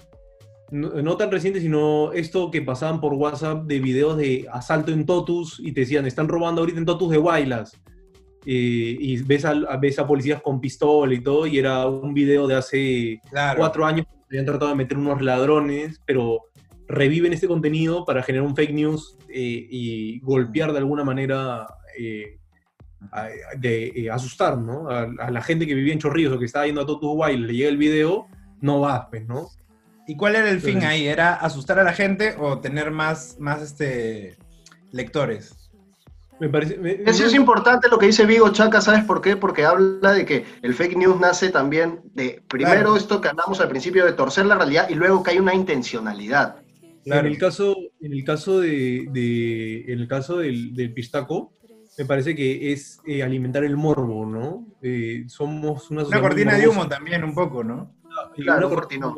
no, 0.72 0.88
no 1.02 1.16
tan 1.16 1.30
reciente, 1.30 1.60
sino 1.60 2.12
esto 2.12 2.50
que 2.50 2.60
pasaban 2.60 3.00
por 3.00 3.14
WhatsApp 3.14 3.66
de 3.66 3.78
videos 3.78 4.16
de 4.16 4.48
asalto 4.50 4.90
en 4.90 5.06
Totus 5.06 5.60
y 5.60 5.70
te 5.72 5.82
decían, 5.82 6.04
están 6.06 6.26
robando 6.26 6.62
ahorita 6.62 6.78
en 6.80 6.84
Totus 6.86 7.10
de 7.10 7.18
Guaylas. 7.18 7.80
Eh, 8.46 8.96
y 9.00 9.22
ves 9.22 9.44
a, 9.44 9.50
a- 9.52 9.76
ves 9.78 9.98
a 10.00 10.06
policías 10.06 10.42
con 10.42 10.60
pistola 10.60 11.14
y 11.14 11.22
todo, 11.22 11.46
y 11.46 11.58
era 11.58 11.86
un 11.86 12.12
video 12.12 12.46
de 12.48 12.56
hace 12.56 13.20
Claro. 13.30 13.58
cuatro 13.58 13.86
años 13.86 14.04
habían 14.34 14.46
tratado 14.46 14.70
de 14.70 14.76
meter 14.76 14.98
unos 14.98 15.22
ladrones, 15.22 16.00
pero 16.04 16.42
reviven 16.88 17.32
este 17.32 17.46
contenido 17.46 18.04
para 18.04 18.22
generar 18.22 18.46
un 18.46 18.54
fake 18.56 18.72
news 18.72 19.16
eh, 19.28 19.66
y 19.70 20.20
golpear 20.20 20.72
de 20.72 20.78
alguna 20.78 21.04
manera, 21.04 21.66
eh, 21.98 22.38
a- 23.12 23.28
de 23.56 23.86
eh, 23.94 24.10
asustar, 24.10 24.58
¿no? 24.58 24.88
A, 24.90 25.02
a 25.18 25.30
la 25.30 25.40
gente 25.42 25.66
que 25.66 25.74
vivía 25.74 25.92
en 25.92 25.98
Chorrillos 25.98 26.32
o 26.34 26.38
que 26.38 26.44
estaba 26.46 26.66
yendo 26.66 26.80
a 26.82 26.86
Totus 26.86 27.12
Wild, 27.14 27.46
le 27.46 27.54
llega 27.54 27.68
el 27.70 27.76
video, 27.76 28.26
no 28.60 28.80
vas, 28.80 29.06
pues, 29.10 29.26
¿no? 29.26 29.48
¿Y 30.06 30.16
cuál 30.16 30.36
era 30.36 30.50
el 30.50 30.60
fin 30.60 30.78
ahí? 30.84 31.06
¿Era 31.06 31.34
asustar 31.34 31.78
a 31.78 31.84
la 31.84 31.92
gente 31.94 32.34
o 32.38 32.58
tener 32.58 32.90
más, 32.90 33.36
más 33.38 33.62
este, 33.62 34.36
lectores? 34.92 35.63
Me 36.40 36.48
parece... 36.48 36.76
me- 36.78 37.02
Eso 37.06 37.26
es 37.26 37.34
importante 37.34 37.88
lo 37.88 37.98
que 37.98 38.06
dice 38.06 38.26
Vigo 38.26 38.50
Chaca, 38.50 38.80
¿sabes 38.80 39.04
por 39.04 39.20
qué? 39.20 39.36
Porque 39.36 39.64
habla 39.64 40.12
de 40.12 40.24
que 40.24 40.44
el 40.62 40.74
fake 40.74 40.96
news 40.96 41.20
nace 41.20 41.50
también 41.50 42.00
de, 42.14 42.42
primero 42.48 42.72
Claro. 42.80 42.96
esto 42.96 43.20
que 43.20 43.28
hablamos 43.28 43.60
al 43.60 43.68
principio 43.68 44.04
de 44.04 44.12
torcer 44.12 44.46
la 44.46 44.56
realidad 44.56 44.88
y 44.88 44.94
luego 44.94 45.22
que 45.22 45.30
hay 45.30 45.38
una 45.38 45.54
intencionalidad. 45.54 46.56
Claro. 47.04 47.26
En 47.26 47.32
el 47.32 47.38
caso, 47.38 47.76
en 48.00 48.12
el 48.12 48.24
caso, 48.24 48.60
de, 48.60 49.06
de- 49.12 49.84
en 49.92 50.00
el 50.00 50.08
caso 50.08 50.38
del, 50.38 50.74
del 50.74 50.92
pistaco, 50.92 51.52
me 51.96 52.04
parece 52.06 52.34
que 52.34 52.72
es 52.72 52.98
eh, 53.06 53.22
alimentar 53.22 53.62
el 53.62 53.76
morbo, 53.76 54.26
¿no? 54.26 54.66
Eh, 54.82 55.24
somos 55.28 55.90
una 55.92 56.04
Una 56.04 56.20
cortina 56.20 56.54
de 56.58 56.66
humo 56.66 56.88
también, 56.88 57.22
un 57.22 57.34
poco, 57.34 57.62
¿no? 57.62 57.94
y 58.36 58.42
Claro, 58.42 58.66
una 58.66 58.74
cortina 58.76 59.12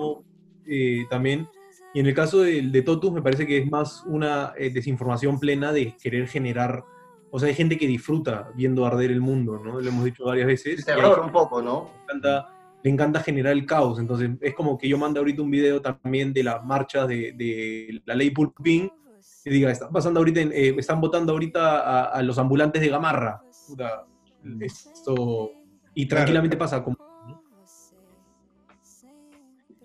eh, 0.67 1.05
también. 1.09 1.49
Y 1.95 2.01
en 2.01 2.07
el 2.07 2.15
caso 2.15 2.43
del 2.43 2.73
de 2.73 2.83
Totus, 2.83 3.13
me 3.13 3.23
parece 3.23 3.47
que 3.47 3.57
es 3.59 3.71
más 3.71 4.03
una 4.05 4.53
eh, 4.59 4.69
desinformación 4.71 5.39
plena 5.41 5.73
de 5.73 5.97
querer 5.97 6.29
generar. 6.29 6.85
O 7.31 7.39
sea, 7.39 7.49
hay 7.49 7.55
gente 7.55 7.77
que 7.77 7.87
disfruta 7.87 8.51
viendo 8.55 8.87
arder 8.87 9.11
el 9.11 9.21
mundo, 9.21 9.61
¿no? 9.63 9.81
Lo 9.81 9.89
hemos 9.89 10.05
dicho 10.05 10.25
varias 10.25 10.47
veces. 10.47 10.87
hay 10.89 10.95
Terror 10.95 11.21
un 11.21 11.33
poco, 11.33 11.61
¿no? 11.61 11.91
le 12.09 12.15
encanta, 12.15 12.49
le 12.83 12.91
encanta 12.91 13.21
generar 13.21 13.53
el 13.53 13.67
caos. 13.67 13.99
Entonces, 13.99 14.31
es 14.41 14.55
como 14.55 14.79
que 14.79 14.89
yo 14.89 14.97
mando 14.97 15.21
ahorita 15.21 15.43
un 15.43 15.51
video 15.51 15.83
también 15.83 16.33
de 16.33 16.43
las 16.45 16.65
marchas 16.65 17.09
de, 17.09 17.33
de 17.37 18.01
la 18.07 18.15
ley 18.15 18.31
Pulpín 18.31 18.91
y 19.45 19.51
diga, 19.51 19.71
están 19.71 19.91
pasando 19.93 20.21
ahorita, 20.21 20.41
en- 20.41 20.53
eh, 20.53 20.75
están 20.79 21.01
votando 21.01 21.33
ahorita 21.33 21.81
a, 21.81 22.05
a 22.07 22.23
los 22.23 22.39
ambulantes 22.39 22.81
de 22.81 22.89
Gamarra. 22.89 23.43
Puta, 23.69 24.07
esto. 24.61 25.51
Y 25.95 26.07
Claro. 26.07 26.21
tranquilamente 26.21 26.57
pasa 26.57 26.83
como. 26.85 26.97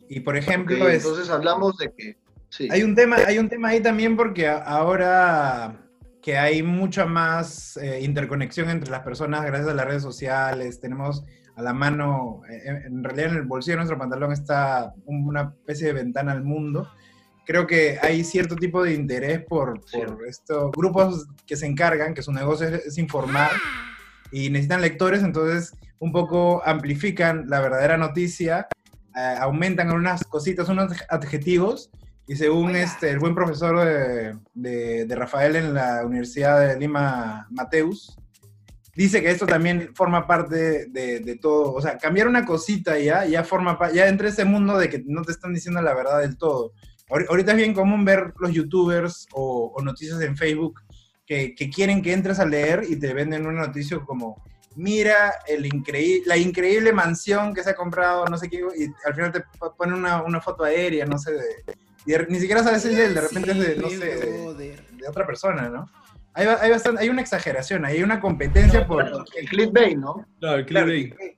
Y 0.09 0.19
por 0.19 0.35
ejemplo, 0.35 0.87
es, 0.89 1.03
entonces 1.05 1.29
hablamos 1.29 1.77
de 1.77 1.93
que... 1.95 2.17
Sí. 2.49 2.67
hay, 2.69 2.83
un 2.83 2.93
tema, 2.95 3.15
hay 3.25 3.37
un 3.37 3.47
tema 3.47 3.69
ahí 3.69 3.81
también 3.81 4.17
porque 4.17 4.45
ahora 4.45 5.89
que 6.21 6.37
hay 6.37 6.61
mucha 6.63 7.05
más 7.05 7.77
eh, 7.77 8.01
interconexión 8.01 8.69
entre 8.69 8.91
las 8.91 9.01
personas 9.01 9.43
gracias 9.45 9.69
a 9.69 9.73
las 9.73 9.85
redes 9.85 10.03
sociales. 10.03 10.79
Tenemos 10.79 11.23
a 11.55 11.61
la 11.61 11.73
mano, 11.73 12.41
eh, 12.49 12.61
en, 12.65 12.75
en 12.85 13.03
realidad 13.03 13.31
en 13.31 13.37
el 13.37 13.43
bolsillo 13.45 13.73
de 13.73 13.77
nuestro 13.77 13.97
pantalón 13.97 14.31
está 14.31 14.93
un- 15.05 15.27
una 15.27 15.41
especie 15.59 15.87
de 15.87 15.93
ventana 15.93 16.31
al 16.31 16.43
mundo. 16.43 16.89
Creo 17.45 17.65
que 17.65 17.97
hay 18.01 18.23
cierto 18.23 18.55
tipo 18.55 18.83
de 18.83 18.93
interés 18.93 19.43
por, 19.45 19.81
por 20.07 20.27
estos 20.27 20.71
grupos 20.71 21.27
que 21.47 21.55
se 21.55 21.65
encargan, 21.65 22.13
que 22.13 22.21
su 22.21 22.31
negocio 22.31 22.67
es, 22.67 22.85
es 22.85 22.97
informar 22.97 23.51
y 24.31 24.49
necesitan 24.49 24.81
lectores, 24.81 25.23
entonces 25.23 25.73
un 25.99 26.11
poco 26.11 26.61
amplifican 26.65 27.45
la 27.47 27.59
verdadera 27.59 27.97
noticia, 27.97 28.67
eh, 29.17 29.35
aumentan 29.39 29.91
unas 29.91 30.23
cositas, 30.23 30.69
unos 30.69 30.93
adjetivos, 31.09 31.89
y 32.31 32.35
según 32.37 32.75
este, 32.75 33.09
el 33.09 33.19
buen 33.19 33.35
profesor 33.35 33.83
de, 33.85 34.35
de- 34.53 35.05
de 35.05 35.15
Rafael 35.15 35.55
en 35.57 35.73
la 35.73 36.05
Universidad 36.05 36.65
de 36.67 36.79
Lima, 36.79 37.47
Mateus, 37.49 38.17
dice 38.95 39.21
que 39.21 39.31
esto 39.31 39.45
también 39.45 39.91
forma 39.95 40.25
parte 40.27 40.87
de, 40.89 41.19
de 41.19 41.35
todo, 41.37 41.73
o 41.73 41.81
sea, 41.81 41.97
cambiar 41.97 42.27
una 42.27 42.45
cosita 42.45 42.97
ya, 42.99 43.25
ya 43.25 43.43
forma 43.43 43.77
ya 43.93 44.07
entra 44.07 44.29
ese 44.29 44.45
mundo 44.45 44.77
de 44.77 44.89
que 44.89 45.03
no 45.05 45.23
te 45.23 45.31
están 45.33 45.53
diciendo 45.53 45.81
la 45.81 45.93
verdad 45.93 46.19
del 46.21 46.37
todo. 46.37 46.71
Ahor- 47.09 47.25
Ahorita 47.29 47.51
es 47.51 47.57
bien 47.57 47.73
común 47.73 48.05
ver 48.05 48.33
los 48.39 48.51
youtubers 48.53 49.27
o, 49.33 49.73
o 49.75 49.81
noticias 49.81 50.21
en 50.21 50.37
Facebook 50.37 50.79
que, 51.25 51.53
que 51.55 51.69
quieren 51.69 52.01
que 52.01 52.13
entres 52.13 52.39
a 52.39 52.45
leer 52.45 52.83
y 52.89 52.97
te 52.97 53.13
venden 53.13 53.45
una 53.45 53.65
noticia 53.67 53.99
como, 53.99 54.41
mira 54.75 55.33
el 55.47 55.65
increíble, 55.65 56.23
la 56.27 56.37
increíble 56.37 56.93
mansión 56.93 57.53
que 57.53 57.63
se 57.63 57.71
ha 57.71 57.75
comprado, 57.75 58.25
no 58.25 58.37
sé 58.37 58.49
qué, 58.49 58.57
y 58.77 58.85
al 59.05 59.13
final 59.15 59.31
te 59.33 59.41
po- 59.59 59.75
ponen 59.75 59.95
una, 59.95 60.23
una 60.23 60.39
foto 60.39 60.63
aérea, 60.63 61.05
no 61.05 61.17
sé, 61.17 61.31
de, 61.33 61.39
y 62.05 62.13
ni 62.29 62.39
siquiera 62.39 62.63
sabes 62.63 62.81
si 62.81 62.89
es 62.89 62.97
de, 62.97 63.13
de 63.13 63.21
repente 63.21 63.51
es 63.51 63.59
de, 63.59 63.75
no 63.77 63.89
sé, 63.89 63.97
de, 64.55 64.75
de 64.97 65.07
otra 65.07 65.25
persona, 65.25 65.69
¿no? 65.69 65.85
Hay, 66.33 66.45
ba- 66.47 66.59
hay, 66.61 66.71
bastante, 66.71 67.01
hay 67.01 67.09
una 67.09 67.21
exageración, 67.21 67.85
hay 67.85 68.01
una 68.03 68.19
competencia 68.19 68.87
por... 68.87 69.03
El 69.37 69.49
clickbait, 69.49 69.97
¿no? 69.97 70.25
Claro, 70.39 70.57
el 70.59 70.65
Claro, 70.65 70.87
clickbait. 70.87 71.37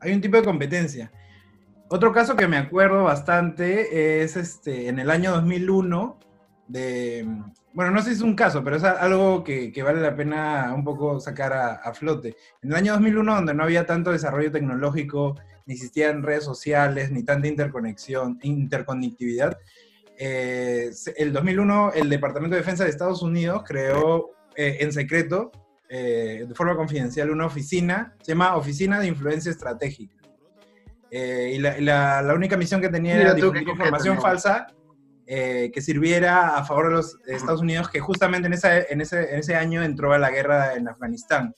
hay 0.00 0.12
un 0.12 0.20
tipo 0.20 0.36
de 0.36 0.44
competencia. 0.44 1.10
Otro 1.88 2.12
caso 2.12 2.36
que 2.36 2.46
me 2.46 2.56
acuerdo 2.56 3.02
bastante 3.02 4.22
es 4.22 4.36
este, 4.36 4.88
en 4.88 5.00
el 5.00 5.10
año 5.10 5.32
2001, 5.32 6.20
de, 6.68 7.26
bueno, 7.72 7.90
no 7.90 8.00
sé 8.00 8.10
si 8.10 8.16
es 8.16 8.22
un 8.22 8.36
caso, 8.36 8.62
pero 8.62 8.76
es 8.76 8.84
a- 8.84 8.92
algo 9.00 9.42
que, 9.42 9.72
que 9.72 9.82
vale 9.82 10.00
la 10.00 10.14
pena 10.14 10.72
un 10.72 10.84
poco 10.84 11.18
sacar 11.18 11.52
a, 11.52 11.74
a 11.74 11.92
flote. 11.92 12.36
En 12.62 12.70
el 12.70 12.76
año 12.76 12.92
2001, 12.92 13.34
donde 13.34 13.54
no 13.54 13.64
había 13.64 13.86
tanto 13.86 14.12
desarrollo 14.12 14.52
tecnológico, 14.52 15.34
ni 15.66 15.74
existían 15.74 16.22
redes 16.22 16.44
sociales, 16.44 17.10
ni 17.10 17.22
tanta 17.22 17.48
interconexión, 17.48 18.38
interconectividad, 18.42 19.58
eh, 20.18 20.90
el 21.16 21.32
2001 21.32 21.92
el 21.94 22.08
Departamento 22.10 22.54
de 22.54 22.60
Defensa 22.60 22.84
de 22.84 22.90
Estados 22.90 23.22
Unidos 23.22 23.62
creó 23.66 24.30
eh, 24.56 24.78
en 24.80 24.92
secreto, 24.92 25.50
eh, 25.88 26.44
de 26.46 26.54
forma 26.54 26.76
confidencial, 26.76 27.30
una 27.30 27.46
oficina, 27.46 28.14
se 28.22 28.32
llama 28.32 28.56
Oficina 28.56 29.00
de 29.00 29.06
Influencia 29.06 29.50
Estratégica. 29.50 30.16
Eh, 31.10 31.54
y 31.56 31.58
la, 31.58 31.80
la- 31.80 32.22
la 32.22 32.34
única 32.34 32.56
misión 32.56 32.80
que 32.80 32.88
tenía 32.88 33.14
Mira 33.14 33.26
era 33.30 33.34
difundir 33.34 33.68
información 33.68 34.16
¿no? 34.16 34.20
falsa 34.22 34.66
eh, 35.26 35.70
que 35.72 35.80
sirviera 35.80 36.56
a 36.56 36.64
favor 36.64 36.88
de 36.88 36.94
los 36.96 37.16
Estados 37.26 37.60
Unidos, 37.62 37.88
que 37.88 38.00
justamente 38.00 38.46
en, 38.46 38.52
esa- 38.52 38.80
en, 38.82 39.00
ese, 39.00 39.32
en 39.32 39.40
ese 39.40 39.54
año 39.56 39.82
entró 39.82 40.12
a 40.12 40.18
la 40.18 40.30
guerra 40.30 40.74
en 40.74 40.86
Afganistán. 40.88 41.54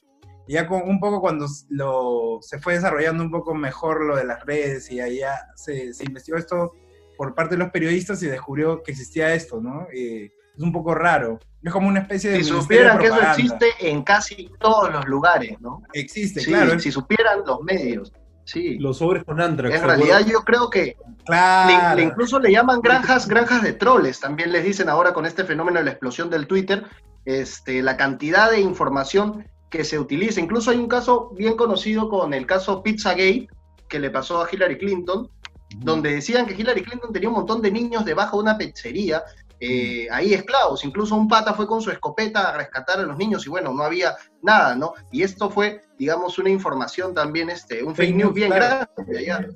Y 0.46 0.54
ya 0.54 0.66
con, 0.66 0.82
un 0.82 0.98
poco 1.00 1.20
cuando 1.20 1.46
lo, 1.68 2.38
se 2.40 2.58
fue 2.58 2.74
desarrollando 2.74 3.22
un 3.22 3.30
poco 3.30 3.54
mejor 3.54 4.04
lo 4.04 4.16
de 4.16 4.24
las 4.24 4.44
redes 4.44 4.90
y 4.90 5.00
allá 5.00 5.46
se, 5.54 5.94
se 5.94 6.04
investigó 6.04 6.36
esto 6.36 6.72
por 7.16 7.34
parte 7.34 7.54
de 7.54 7.60
los 7.60 7.70
periodistas 7.70 8.22
y 8.22 8.26
descubrió 8.26 8.82
que 8.82 8.92
existía 8.92 9.34
esto, 9.34 9.60
¿no? 9.60 9.86
Y 9.94 10.24
es 10.24 10.60
un 10.60 10.72
poco 10.72 10.94
raro. 10.94 11.38
Es 11.62 11.72
como 11.72 11.88
una 11.88 12.00
especie 12.00 12.30
de... 12.30 12.42
Si 12.42 12.50
de 12.50 12.60
supieran 12.60 12.98
que 12.98 13.06
eso 13.06 13.20
existe 13.22 13.66
en 13.80 14.02
casi 14.02 14.50
todos 14.58 14.92
los 14.92 15.06
lugares, 15.06 15.60
¿no? 15.60 15.82
Existe, 15.92 16.40
Sí, 16.40 16.50
claro. 16.50 16.78
si 16.78 16.90
supieran 16.90 17.40
los 17.46 17.60
medios. 17.62 18.12
Sí. 18.44 18.76
Los 18.78 18.98
sobres 18.98 19.24
con 19.24 19.40
Antrax. 19.40 19.74
En 19.74 19.80
¿se 19.80 19.86
realidad 19.86 20.26
yo 20.26 20.40
creo 20.40 20.68
que 20.68 20.84
le, 20.84 20.96
claro. 21.24 21.96
le 21.96 22.02
incluso 22.02 22.40
le 22.40 22.50
llaman 22.50 22.80
granjas, 22.80 23.28
granjas 23.28 23.62
de 23.62 23.72
troles, 23.72 24.18
también 24.18 24.50
les 24.50 24.64
dicen 24.64 24.88
ahora 24.88 25.14
con 25.14 25.24
este 25.24 25.44
fenómeno 25.44 25.78
de 25.78 25.84
la 25.84 25.92
explosión 25.92 26.28
del 26.28 26.48
Twitter, 26.48 26.84
este, 27.24 27.82
la 27.82 27.96
cantidad 27.96 28.50
de 28.50 28.60
información 28.60 29.46
que 29.72 29.84
se 29.84 29.98
utiliza. 29.98 30.38
Incluso 30.38 30.70
hay 30.70 30.76
un 30.76 30.86
caso 30.86 31.30
bien 31.30 31.56
conocido 31.56 32.08
con 32.08 32.34
el 32.34 32.46
caso 32.46 32.82
Pizzagate, 32.82 33.48
que 33.88 33.98
le 33.98 34.10
pasó 34.10 34.42
a 34.42 34.48
Hillary 34.50 34.76
Clinton, 34.78 35.30
donde 35.78 36.12
decían 36.12 36.46
que 36.46 36.52
Hillary 36.52 36.82
Clinton 36.82 37.10
tenía 37.10 37.30
un 37.30 37.36
montón 37.36 37.62
de 37.62 37.72
niños 37.72 38.04
debajo 38.04 38.36
de 38.36 38.42
una 38.42 38.58
pizzería, 38.58 39.22
eh, 39.58 40.06
ahí 40.10 40.34
esclavos. 40.34 40.84
Incluso 40.84 41.16
un 41.16 41.26
pata 41.26 41.54
fue 41.54 41.66
con 41.66 41.80
su 41.80 41.90
escopeta 41.90 42.50
a 42.50 42.58
rescatar 42.58 43.00
a 43.00 43.04
los 43.04 43.16
niños 43.16 43.46
y 43.46 43.48
bueno, 43.48 43.72
no 43.72 43.82
había 43.82 44.14
nada, 44.42 44.74
¿no? 44.76 44.92
Y 45.10 45.22
esto 45.22 45.48
fue, 45.48 45.80
digamos, 45.98 46.38
una 46.38 46.50
información 46.50 47.14
también, 47.14 47.48
este, 47.48 47.82
un 47.82 47.96
fake, 47.96 48.08
Fake 48.08 48.16
news 48.16 48.24
news, 48.24 48.34
bien 48.34 48.50
claro. 48.50 48.86
grande 48.94 49.18
allá. 49.18 49.46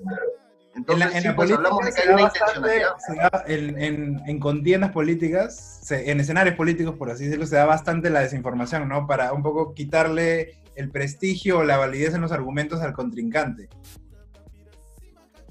En 0.77 0.81
Entonces, 0.83 1.07
la, 1.11 1.17
en 1.17 1.23
sí, 1.23 1.29
la 1.29 1.37
pues 1.37 1.51
política 1.51 1.57
hablamos 1.69 1.85
de 1.87 1.91
que 1.91 1.93
se 1.93 2.03
hay 2.03 2.15
una 2.15 2.23
bastante- 2.25 2.77
intencionalidad. 2.77 3.51
en, 3.51 3.83
en- 3.83 4.23
en 4.27 4.39
contiendas 4.41 4.93
políticas, 4.93 5.81
se- 5.83 6.11
en 6.11 6.21
escenarios 6.21 6.55
políticos, 6.55 6.95
por 6.97 7.11
así 7.11 7.25
decirlo, 7.25 7.47
se 7.47 7.57
da 7.57 7.65
bastante 7.65 8.11
la 8.11 8.21
desinformación, 8.21 8.87
¿no? 8.89 9.07
Para 9.07 9.33
un 9.33 9.43
poco 9.43 9.73
quitarle 9.73 10.59
el 10.75 10.91
prestigio 10.91 11.59
o 11.61 11.65
la 11.65 11.79
validez 11.79 12.13
en 12.15 12.21
los 12.21 12.31
argumentos 12.31 12.83
al 12.83 12.93
contrincante. 12.93 13.69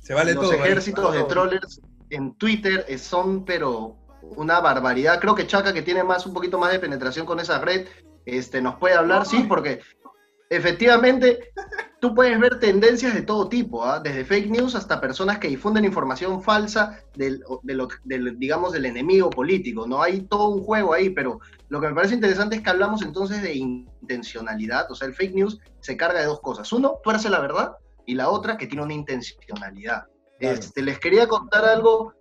Se 0.02 0.14
vale 0.14 0.36
los 0.36 0.44
todo. 0.44 0.58
¿vale? 0.58 0.70
ejércitos 0.70 1.14
de 1.14 1.24
trollers 1.24 1.82
en 2.12 2.36
Twitter 2.36 2.86
son, 3.00 3.44
pero 3.46 3.96
una 4.22 4.60
barbaridad. 4.60 5.20
Creo 5.20 5.34
que 5.34 5.48
Chaca, 5.48 5.74
que 5.74 5.82
tiene 5.82 6.04
más 6.04 6.28
un 6.28 6.34
poquito 6.34 6.60
más 6.60 6.72
de 6.72 6.78
penetración 6.80 7.26
con 7.26 7.40
esa 7.40 7.58
red, 7.60 7.88
este, 8.28 8.62
nos 8.62 8.76
puede 8.76 8.94
hablar, 8.96 9.26
sí, 9.26 9.44
porque 9.50 9.80
efectivamente 10.50 11.52
tú 12.00 12.14
puedes 12.14 12.40
ver 12.40 12.60
tendencias 12.60 13.14
de 13.14 13.24
todo 13.24 13.50
tipo, 13.50 13.84
¿ah? 13.84 14.00
desde 14.00 14.26
fake 14.26 14.50
news 14.50 14.76
hasta 14.76 15.02
personas 15.02 15.40
que 15.40 15.48
difunden 15.48 15.86
información 15.86 16.42
falsa 16.44 17.00
del, 17.16 17.44
digamos, 18.38 18.74
del 18.74 18.86
enemigo 18.86 19.30
político. 19.30 19.88
No 19.88 20.02
hay 20.02 20.22
todo 20.22 20.50
un 20.50 20.64
juego 20.64 20.94
ahí, 20.94 21.10
pero 21.10 21.40
lo 21.70 21.82
que 21.82 21.88
me 21.88 21.96
parece 21.96 22.16
interesante 22.16 22.58
es 22.58 22.62
que 22.62 22.70
hablamos 22.70 23.02
entonces 23.02 23.42
de 23.42 23.56
intencionalidad. 23.56 24.92
O 24.92 24.96
sea, 24.96 25.08
el 25.08 25.16
fake 25.16 25.34
news 25.34 25.60
se 25.80 25.98
carga 25.98 26.20
de 26.20 26.28
dos 26.28 26.42
cosas. 26.42 26.72
Uno, 26.74 27.00
tuerce 27.04 27.30
la 27.30 27.40
verdad, 27.40 27.78
y 28.06 28.14
la 28.14 28.30
otra, 28.30 28.58
que 28.58 28.68
tiene 28.68 28.84
una 28.84 28.94
intencionalidad. 28.94 30.06
Claro. 30.40 30.60
Este, 30.60 30.82
les 30.82 31.00
quería 31.00 31.28
contar 31.28 31.66
algo 31.66 32.14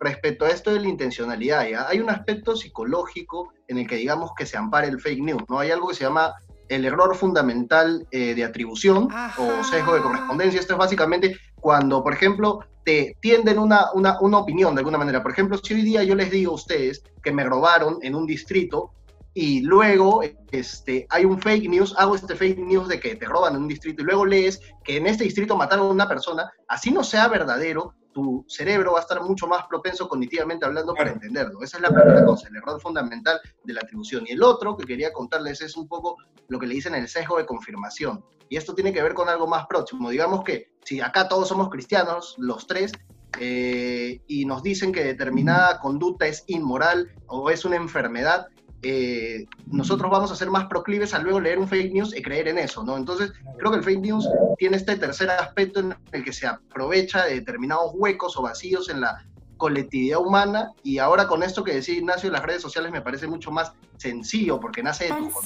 respecto 0.00 0.44
a 0.44 0.50
esto 0.50 0.72
de 0.72 0.80
la 0.80 0.88
intencionalidad. 0.88 1.68
¿ya? 1.68 1.88
Hay 1.88 2.00
un 2.00 2.10
aspecto 2.10 2.56
psicológico 2.56 3.52
en 3.68 3.78
el 3.78 3.86
que 3.86 3.96
digamos 3.96 4.32
que 4.36 4.46
se 4.46 4.56
ampara 4.56 4.86
el 4.86 5.00
fake 5.00 5.22
news. 5.22 5.42
¿no? 5.48 5.58
Hay 5.58 5.70
algo 5.70 5.88
que 5.88 5.94
se 5.94 6.04
llama 6.04 6.34
el 6.68 6.84
error 6.84 7.14
fundamental 7.16 8.06
eh, 8.10 8.34
de 8.34 8.44
atribución 8.44 9.08
Ajá. 9.10 9.42
o 9.42 9.64
sesgo 9.64 9.94
de 9.94 10.02
correspondencia. 10.02 10.60
Esto 10.60 10.74
es 10.74 10.78
básicamente 10.78 11.36
cuando, 11.60 12.02
por 12.02 12.12
ejemplo, 12.12 12.60
te 12.84 13.16
tienden 13.20 13.58
una, 13.58 13.92
una, 13.92 14.20
una 14.20 14.38
opinión 14.38 14.74
de 14.74 14.80
alguna 14.80 14.98
manera. 14.98 15.22
Por 15.22 15.32
ejemplo, 15.32 15.58
si 15.58 15.74
hoy 15.74 15.82
día 15.82 16.02
yo 16.04 16.14
les 16.14 16.30
digo 16.30 16.52
a 16.52 16.54
ustedes 16.54 17.02
que 17.22 17.32
me 17.32 17.44
robaron 17.44 17.98
en 18.02 18.14
un 18.14 18.26
distrito 18.26 18.92
y 19.34 19.60
luego 19.60 20.22
este, 20.50 21.06
hay 21.10 21.24
un 21.24 21.40
fake 21.40 21.68
news, 21.68 21.94
hago 21.96 22.16
este 22.16 22.34
fake 22.34 22.58
news 22.58 22.88
de 22.88 22.98
que 22.98 23.14
te 23.14 23.26
roban 23.26 23.54
en 23.54 23.62
un 23.62 23.68
distrito 23.68 24.02
y 24.02 24.04
luego 24.04 24.26
lees 24.26 24.60
que 24.82 24.96
en 24.96 25.06
este 25.06 25.24
distrito 25.24 25.56
mataron 25.56 25.86
a 25.86 25.92
una 25.92 26.08
persona, 26.08 26.50
así 26.66 26.90
no 26.90 27.04
sea 27.04 27.28
verdadero, 27.28 27.94
tu 28.12 28.44
cerebro 28.48 28.92
va 28.92 28.98
a 28.98 29.02
estar 29.02 29.22
mucho 29.22 29.46
más 29.46 29.66
propenso 29.66 30.08
cognitivamente 30.08 30.64
hablando 30.64 30.94
para 30.94 31.10
entenderlo. 31.10 31.62
Esa 31.62 31.76
es 31.76 31.82
la 31.82 31.90
primera 31.90 32.24
cosa, 32.24 32.48
el 32.48 32.56
error 32.56 32.80
fundamental 32.80 33.40
de 33.64 33.72
la 33.72 33.80
atribución. 33.80 34.24
Y 34.26 34.32
el 34.32 34.42
otro 34.42 34.76
que 34.76 34.86
quería 34.86 35.12
contarles 35.12 35.60
es 35.60 35.76
un 35.76 35.86
poco 35.86 36.16
lo 36.48 36.58
que 36.58 36.66
le 36.66 36.74
dicen 36.74 36.94
el 36.94 37.08
sesgo 37.08 37.38
de 37.38 37.46
confirmación. 37.46 38.24
Y 38.48 38.56
esto 38.56 38.74
tiene 38.74 38.92
que 38.92 39.02
ver 39.02 39.14
con 39.14 39.28
algo 39.28 39.46
más 39.46 39.66
próximo. 39.66 40.10
Digamos 40.10 40.42
que 40.42 40.72
si 40.84 41.00
acá 41.00 41.28
todos 41.28 41.48
somos 41.48 41.68
cristianos, 41.68 42.34
los 42.38 42.66
tres, 42.66 42.92
eh, 43.40 44.22
y 44.26 44.44
nos 44.46 44.62
dicen 44.62 44.92
que 44.92 45.04
determinada 45.04 45.78
conducta 45.80 46.26
es 46.26 46.44
inmoral 46.46 47.12
o 47.26 47.50
es 47.50 47.64
una 47.64 47.76
enfermedad, 47.76 48.48
eh, 48.82 49.46
nosotros 49.66 50.10
vamos 50.10 50.30
a 50.30 50.36
ser 50.36 50.50
más 50.50 50.66
proclives 50.66 51.12
a 51.14 51.18
luego 51.18 51.40
leer 51.40 51.58
un 51.58 51.66
fake 51.68 51.92
news 51.92 52.16
y 52.16 52.22
creer 52.22 52.48
en 52.48 52.58
eso, 52.58 52.84
¿no? 52.84 52.96
Entonces, 52.96 53.32
creo 53.58 53.70
que 53.72 53.78
el 53.78 53.84
fake 53.84 54.00
news 54.00 54.28
tiene 54.56 54.76
este 54.76 54.96
tercer 54.96 55.30
aspecto 55.30 55.80
en 55.80 55.94
el 56.12 56.24
que 56.24 56.32
se 56.32 56.46
aprovecha 56.46 57.24
de 57.24 57.34
determinados 57.34 57.90
huecos 57.94 58.36
o 58.36 58.42
vacíos 58.42 58.88
en 58.88 59.00
la 59.00 59.24
colectividad 59.56 60.20
humana 60.20 60.70
y 60.84 60.98
ahora 60.98 61.26
con 61.26 61.42
esto 61.42 61.64
que 61.64 61.74
decía 61.74 61.96
Ignacio, 61.96 62.30
las 62.30 62.44
redes 62.44 62.62
sociales 62.62 62.92
me 62.92 63.00
parece 63.02 63.26
mucho 63.26 63.50
más 63.50 63.72
sencillo 63.96 64.60
porque 64.60 64.84
nace 64.84 65.04
de 65.04 65.10
mi 65.10 65.16
amigo. 65.26 65.40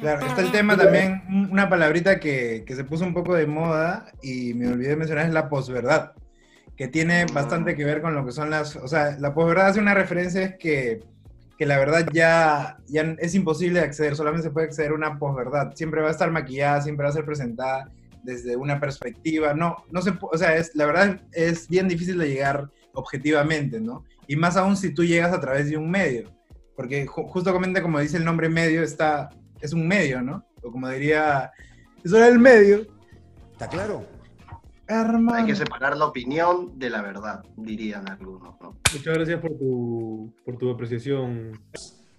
Claro, 0.00 0.26
está 0.26 0.42
el 0.42 0.52
tema 0.52 0.76
también, 0.76 1.22
un- 1.28 1.50
una 1.50 1.68
palabrita 1.70 2.20
que, 2.20 2.64
que 2.66 2.76
se 2.76 2.84
puso 2.84 3.04
un 3.04 3.14
poco 3.14 3.34
de 3.34 3.46
moda 3.46 4.12
y 4.22 4.52
me 4.52 4.68
olvidé 4.68 4.90
de 4.90 4.96
mencionar 4.96 5.24
es 5.24 5.32
la 5.32 5.48
posverdad, 5.48 6.12
que 6.76 6.88
tiene 6.88 7.24
bastante 7.32 7.74
que 7.74 7.84
ver 7.86 8.02
con 8.02 8.14
lo 8.14 8.26
que 8.26 8.32
son 8.32 8.50
las, 8.50 8.76
o 8.76 8.86
sea, 8.86 9.16
la 9.18 9.32
posverdad 9.32 9.68
hace 9.68 9.80
una 9.80 9.94
referencia 9.94 10.42
es 10.42 10.56
que, 10.58 11.00
que 11.58 11.66
la 11.66 11.78
verdad 11.78 12.06
ya, 12.12 12.76
ya 12.86 13.02
es 13.18 13.34
imposible 13.34 13.80
de 13.80 13.86
acceder, 13.86 14.14
solamente 14.16 14.48
se 14.48 14.52
puede 14.52 14.66
acceder 14.66 14.90
a 14.90 14.94
una 14.94 15.18
posverdad, 15.18 15.72
siempre 15.74 16.02
va 16.02 16.08
a 16.08 16.10
estar 16.12 16.30
maquillada, 16.30 16.82
siempre 16.82 17.04
va 17.04 17.10
a 17.10 17.14
ser 17.14 17.24
presentada 17.24 17.90
desde 18.22 18.56
una 18.56 18.78
perspectiva, 18.80 19.54
no, 19.54 19.76
no 19.90 20.02
se, 20.02 20.12
o 20.20 20.36
sea, 20.36 20.56
es, 20.56 20.74
la 20.74 20.84
verdad 20.86 21.20
es 21.32 21.68
bien 21.68 21.88
difícil 21.88 22.18
de 22.18 22.28
llegar 22.28 22.68
objetivamente, 22.92 23.80
¿no? 23.80 24.04
Y 24.26 24.36
más 24.36 24.56
aún 24.56 24.76
si 24.76 24.92
tú 24.92 25.04
llegas 25.04 25.32
a 25.32 25.40
través 25.40 25.70
de 25.70 25.76
un 25.76 25.90
medio. 25.90 26.28
porque 26.74 27.06
ju- 27.06 27.26
justamente 27.28 27.80
como 27.80 28.00
dice 28.00 28.16
el 28.18 28.24
nombre 28.24 28.48
medio, 28.48 28.82
está, 28.82 29.30
es 29.60 29.72
un 29.72 29.86
medio, 29.88 30.20
¿no? 30.22 30.44
O 30.62 30.70
como 30.70 30.88
diría, 30.90 31.50
eso 32.04 32.16
era 32.16 32.26
el 32.28 32.38
medio. 32.38 32.86
¿Está 33.52 33.68
claro? 33.68 34.04
Hermano. 34.88 35.34
Hay 35.38 35.46
que 35.46 35.56
separar 35.56 35.96
la 35.96 36.06
opinión 36.06 36.78
de 36.78 36.90
la 36.90 37.02
verdad, 37.02 37.44
dirían 37.56 38.08
algunos, 38.08 38.60
¿no? 38.60 38.78
Muchas 38.92 39.14
gracias 39.14 39.40
por 39.40 39.50
tu, 39.58 40.34
por 40.44 40.56
tu 40.56 40.70
apreciación. 40.70 41.52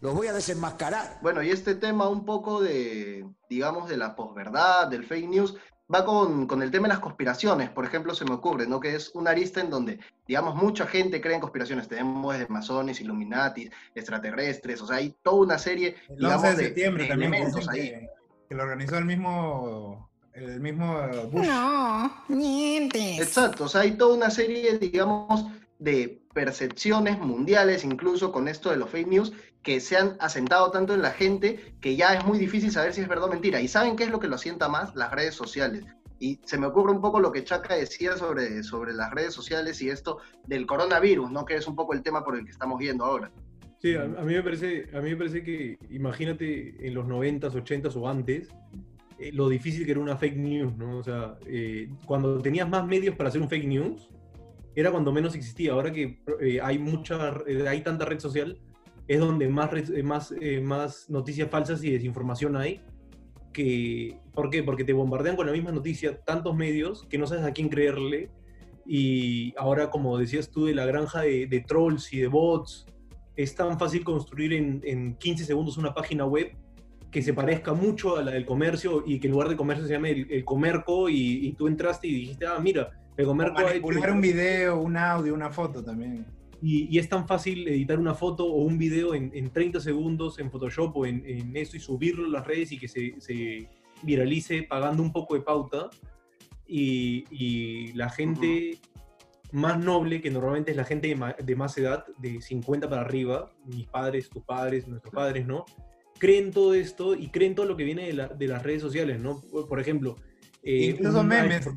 Los 0.01 0.13
voy 0.13 0.27
a 0.27 0.33
desenmascarar. 0.33 1.19
Bueno, 1.21 1.41
y 1.41 1.49
este 1.49 1.75
tema 1.75 2.07
un 2.07 2.25
poco 2.25 2.61
de, 2.61 3.25
digamos, 3.49 3.89
de 3.89 3.97
la 3.97 4.15
posverdad, 4.15 4.87
del 4.87 5.05
fake 5.05 5.29
news, 5.29 5.57
va 5.93 6.05
con, 6.05 6.47
con 6.47 6.61
el 6.61 6.69
tema 6.69 6.87
de 6.87 6.93
las 6.93 6.99
conspiraciones, 6.99 7.69
por 7.69 7.85
ejemplo, 7.85 8.13
se 8.13 8.25
me 8.25 8.33
ocurre, 8.33 8.67
¿no? 8.67 8.79
Que 8.79 8.95
es 8.95 9.11
una 9.15 9.31
arista 9.31 9.61
en 9.61 9.69
donde, 9.69 9.99
digamos, 10.27 10.55
mucha 10.55 10.85
gente 10.85 11.21
cree 11.21 11.35
en 11.35 11.41
conspiraciones. 11.41 11.87
Tenemos 11.87 12.37
desde 12.37 12.51
masones, 12.51 13.01
illuminatis, 13.01 13.71
extraterrestres, 13.95 14.81
o 14.81 14.87
sea, 14.87 14.97
hay 14.97 15.15
toda 15.23 15.37
una 15.37 15.57
serie, 15.57 15.95
El 16.09 16.17
digamos, 16.17 16.43
11 16.43 16.49
de 16.49 16.55
de, 16.57 16.63
septiembre 16.65 17.03
de 17.03 17.09
también, 17.09 17.33
elementos 17.33 17.67
ahí. 17.69 17.89
que, 17.89 18.09
que 18.49 18.55
lo 18.55 18.63
organizó 18.63 18.97
el 18.97 19.05
mismo, 19.05 20.09
el 20.37 20.59
mismo 20.59 20.99
Bush. 21.31 21.47
No, 21.47 22.23
mientes. 22.27 23.19
Exacto, 23.19 23.65
o 23.65 23.67
sea, 23.67 23.81
hay 23.81 23.91
toda 23.91 24.15
una 24.15 24.29
serie, 24.29 24.77
digamos, 24.77 25.45
de 25.79 26.21
percepciones 26.33 27.19
mundiales, 27.19 27.83
incluso 27.83 28.31
con 28.31 28.47
esto 28.47 28.69
de 28.69 28.77
los 28.77 28.89
fake 28.89 29.07
news, 29.07 29.33
que 29.63 29.79
se 29.79 29.97
han 29.97 30.15
asentado 30.19 30.71
tanto 30.71 30.93
en 30.93 31.01
la 31.01 31.11
gente 31.11 31.75
que 31.81 31.95
ya 31.95 32.13
es 32.13 32.25
muy 32.25 32.37
difícil 32.37 32.71
saber 32.71 32.93
si 32.93 33.01
es 33.01 33.07
verdad 33.07 33.25
o 33.25 33.31
mentira. 33.31 33.59
¿Y 33.59 33.67
saben 33.67 33.95
qué 33.95 34.03
es 34.03 34.11
lo 34.11 34.19
que 34.19 34.27
lo 34.27 34.35
asienta 34.35 34.69
más? 34.69 34.95
Las 34.95 35.11
redes 35.11 35.35
sociales. 35.35 35.85
Y 36.19 36.39
se 36.45 36.57
me 36.57 36.67
ocurre 36.67 36.91
un 36.91 37.01
poco 37.01 37.19
lo 37.19 37.31
que 37.31 37.43
Chaca 37.43 37.75
decía 37.75 38.17
sobre, 38.17 38.63
sobre 38.63 38.93
las 38.93 39.11
redes 39.11 39.33
sociales 39.33 39.81
y 39.81 39.89
esto 39.89 40.19
del 40.47 40.65
coronavirus, 40.65 41.31
¿no? 41.31 41.45
Que 41.45 41.55
es 41.55 41.67
un 41.67 41.75
poco 41.75 41.93
el 41.93 42.01
tema 42.01 42.23
por 42.23 42.37
el 42.37 42.45
que 42.45 42.51
estamos 42.51 42.79
viendo 42.79 43.05
ahora. 43.05 43.31
Sí, 43.79 43.95
a, 43.95 44.03
a 44.03 44.23
mí 44.23 44.33
me 44.33 44.41
parece, 44.41 44.89
a 44.95 45.01
mí 45.01 45.11
me 45.11 45.15
parece 45.17 45.43
que, 45.43 45.77
imagínate 45.91 46.87
en 46.87 46.93
los 46.95 47.05
90s, 47.05 47.51
80s 47.51 47.95
o 47.95 48.07
antes, 48.07 48.49
eh, 49.19 49.31
lo 49.31 49.49
difícil 49.49 49.85
que 49.85 49.91
era 49.91 49.99
una 49.99 50.15
fake 50.15 50.37
news, 50.37 50.77
¿no? 50.77 50.97
O 50.99 51.03
sea, 51.03 51.37
eh, 51.47 51.89
cuando 52.05 52.39
tenías 52.39 52.69
más 52.69 52.85
medios 52.85 53.15
para 53.15 53.29
hacer 53.29 53.41
un 53.41 53.49
fake 53.49 53.67
news, 53.67 54.09
era 54.75 54.91
cuando 54.91 55.11
menos 55.11 55.33
existía. 55.35 55.71
Ahora 55.71 55.91
que 55.91 56.19
eh, 56.39 56.59
hay 56.61 56.77
mucha, 56.77 57.35
hay 57.67 57.81
tanta 57.81 58.05
red 58.05 58.19
social, 58.19 58.59
es 59.07 59.19
donde 59.19 59.47
más, 59.47 59.71
más, 60.03 60.33
más 60.61 61.09
noticias 61.09 61.49
falsas 61.49 61.83
y 61.83 61.91
desinformación 61.91 62.55
hay. 62.55 62.81
¿Por 64.35 64.51
qué? 64.51 64.61
Porque 64.61 64.83
te 64.83 64.93
bombardean 64.93 65.35
con 65.35 65.47
la 65.47 65.51
misma 65.51 65.71
noticia 65.71 66.21
tantos 66.21 66.55
medios 66.55 67.07
que 67.09 67.17
no 67.17 67.25
sabes 67.25 67.43
a 67.43 67.53
quién 67.53 67.69
creerle. 67.69 68.29
Y 68.85 69.55
ahora, 69.57 69.89
como 69.89 70.15
decías 70.19 70.51
tú, 70.51 70.65
de 70.65 70.75
la 70.75 70.85
granja 70.85 71.21
de, 71.21 71.47
de 71.47 71.59
trolls 71.61 72.13
y 72.13 72.19
de 72.19 72.27
bots, 72.27 72.85
es 73.35 73.55
tan 73.55 73.79
fácil 73.79 74.03
construir 74.03 74.53
en, 74.53 74.81
en 74.83 75.15
15 75.15 75.45
segundos 75.45 75.77
una 75.77 75.95
página 75.95 76.25
web 76.25 76.55
que 77.11 77.21
se 77.21 77.33
parezca 77.33 77.73
mucho 77.73 78.17
a 78.17 78.23
la 78.23 78.31
del 78.31 78.45
comercio 78.45 79.03
y 79.05 79.19
que 79.19 79.27
en 79.27 79.33
lugar 79.33 79.49
de 79.49 79.55
comercio 79.55 79.85
se 79.87 79.93
llame 79.93 80.11
el, 80.11 80.31
el 80.31 80.43
comerco 80.45 81.09
y, 81.09 81.47
y 81.47 81.53
tú 81.53 81.67
entraste 81.67 82.07
y 82.07 82.13
dijiste, 82.13 82.45
ah, 82.45 82.59
mira, 82.59 82.89
el 83.15 83.25
O 83.25 83.29
comerco 83.29 83.55
hecho 83.61 83.67
manipular 83.69 84.11
un 84.11 84.21
video, 84.21 84.79
un 84.81 84.97
audio, 84.97 85.33
una 85.33 85.49
foto 85.49 85.83
también. 85.83 86.25
y, 86.61 86.87
y 86.93 86.99
es 86.99 87.07
tan 87.09 87.27
fácil 87.27 87.67
editar 87.67 87.97
una 87.97 88.13
foto 88.13 88.45
o 88.45 88.61
un 88.63 88.77
video 88.77 89.13
en, 89.15 89.31
en 89.33 89.49
30 89.51 89.79
segundos 89.79 90.37
en 90.39 90.51
Photoshop 90.51 90.95
o 90.97 91.05
en, 91.05 91.23
en 91.25 91.55
eso 91.55 91.77
y 91.77 91.79
subirlo 91.79 92.25
a 92.25 92.29
las 92.29 92.45
redes 92.45 92.71
y 92.73 92.77
que 92.77 92.87
se, 92.87 93.15
se 93.19 93.69
viralice 94.03 94.63
pagando 94.63 95.01
un 95.01 95.11
poco 95.11 95.35
de 95.35 95.41
pauta. 95.41 95.89
Y, 96.67 97.23
y 97.31 97.93
la 97.93 98.09
gente 98.09 98.77
más 99.53 99.79
noble, 99.79 100.19
que 100.21 100.29
normalmente 100.29 100.71
es 100.71 100.77
la 100.77 100.83
gente 100.83 101.07
de, 101.07 101.15
ma- 101.15 101.35
de 101.41 101.55
más 101.55 101.77
edad, 101.77 102.05
de 102.17 102.41
50 102.41 102.89
para 102.89 103.01
arriba, 103.03 103.53
mis 103.65 103.87
padres, 103.87 104.29
tus 104.29 104.43
padres, 104.43 104.85
nuestros 104.87 105.13
padres, 105.13 105.47
¿no? 105.47 105.63
Creen 106.19 106.51
todo 106.51 106.73
esto 106.73 107.15
y 107.15 107.27
creen 107.29 107.55
todo 107.55 107.65
lo 107.65 107.77
que 107.77 107.83
viene 107.83 108.07
de, 108.07 108.13
la- 108.13 108.27
de 108.27 108.47
las 108.47 108.63
redes 108.63 108.81
sociales, 108.81 109.19
¿no? 109.19 109.41
Por, 109.41 109.79
ejemplo... 109.79 110.15
eh, 110.63 110.95
Incluso 110.97 111.23
memes. 111.23 111.67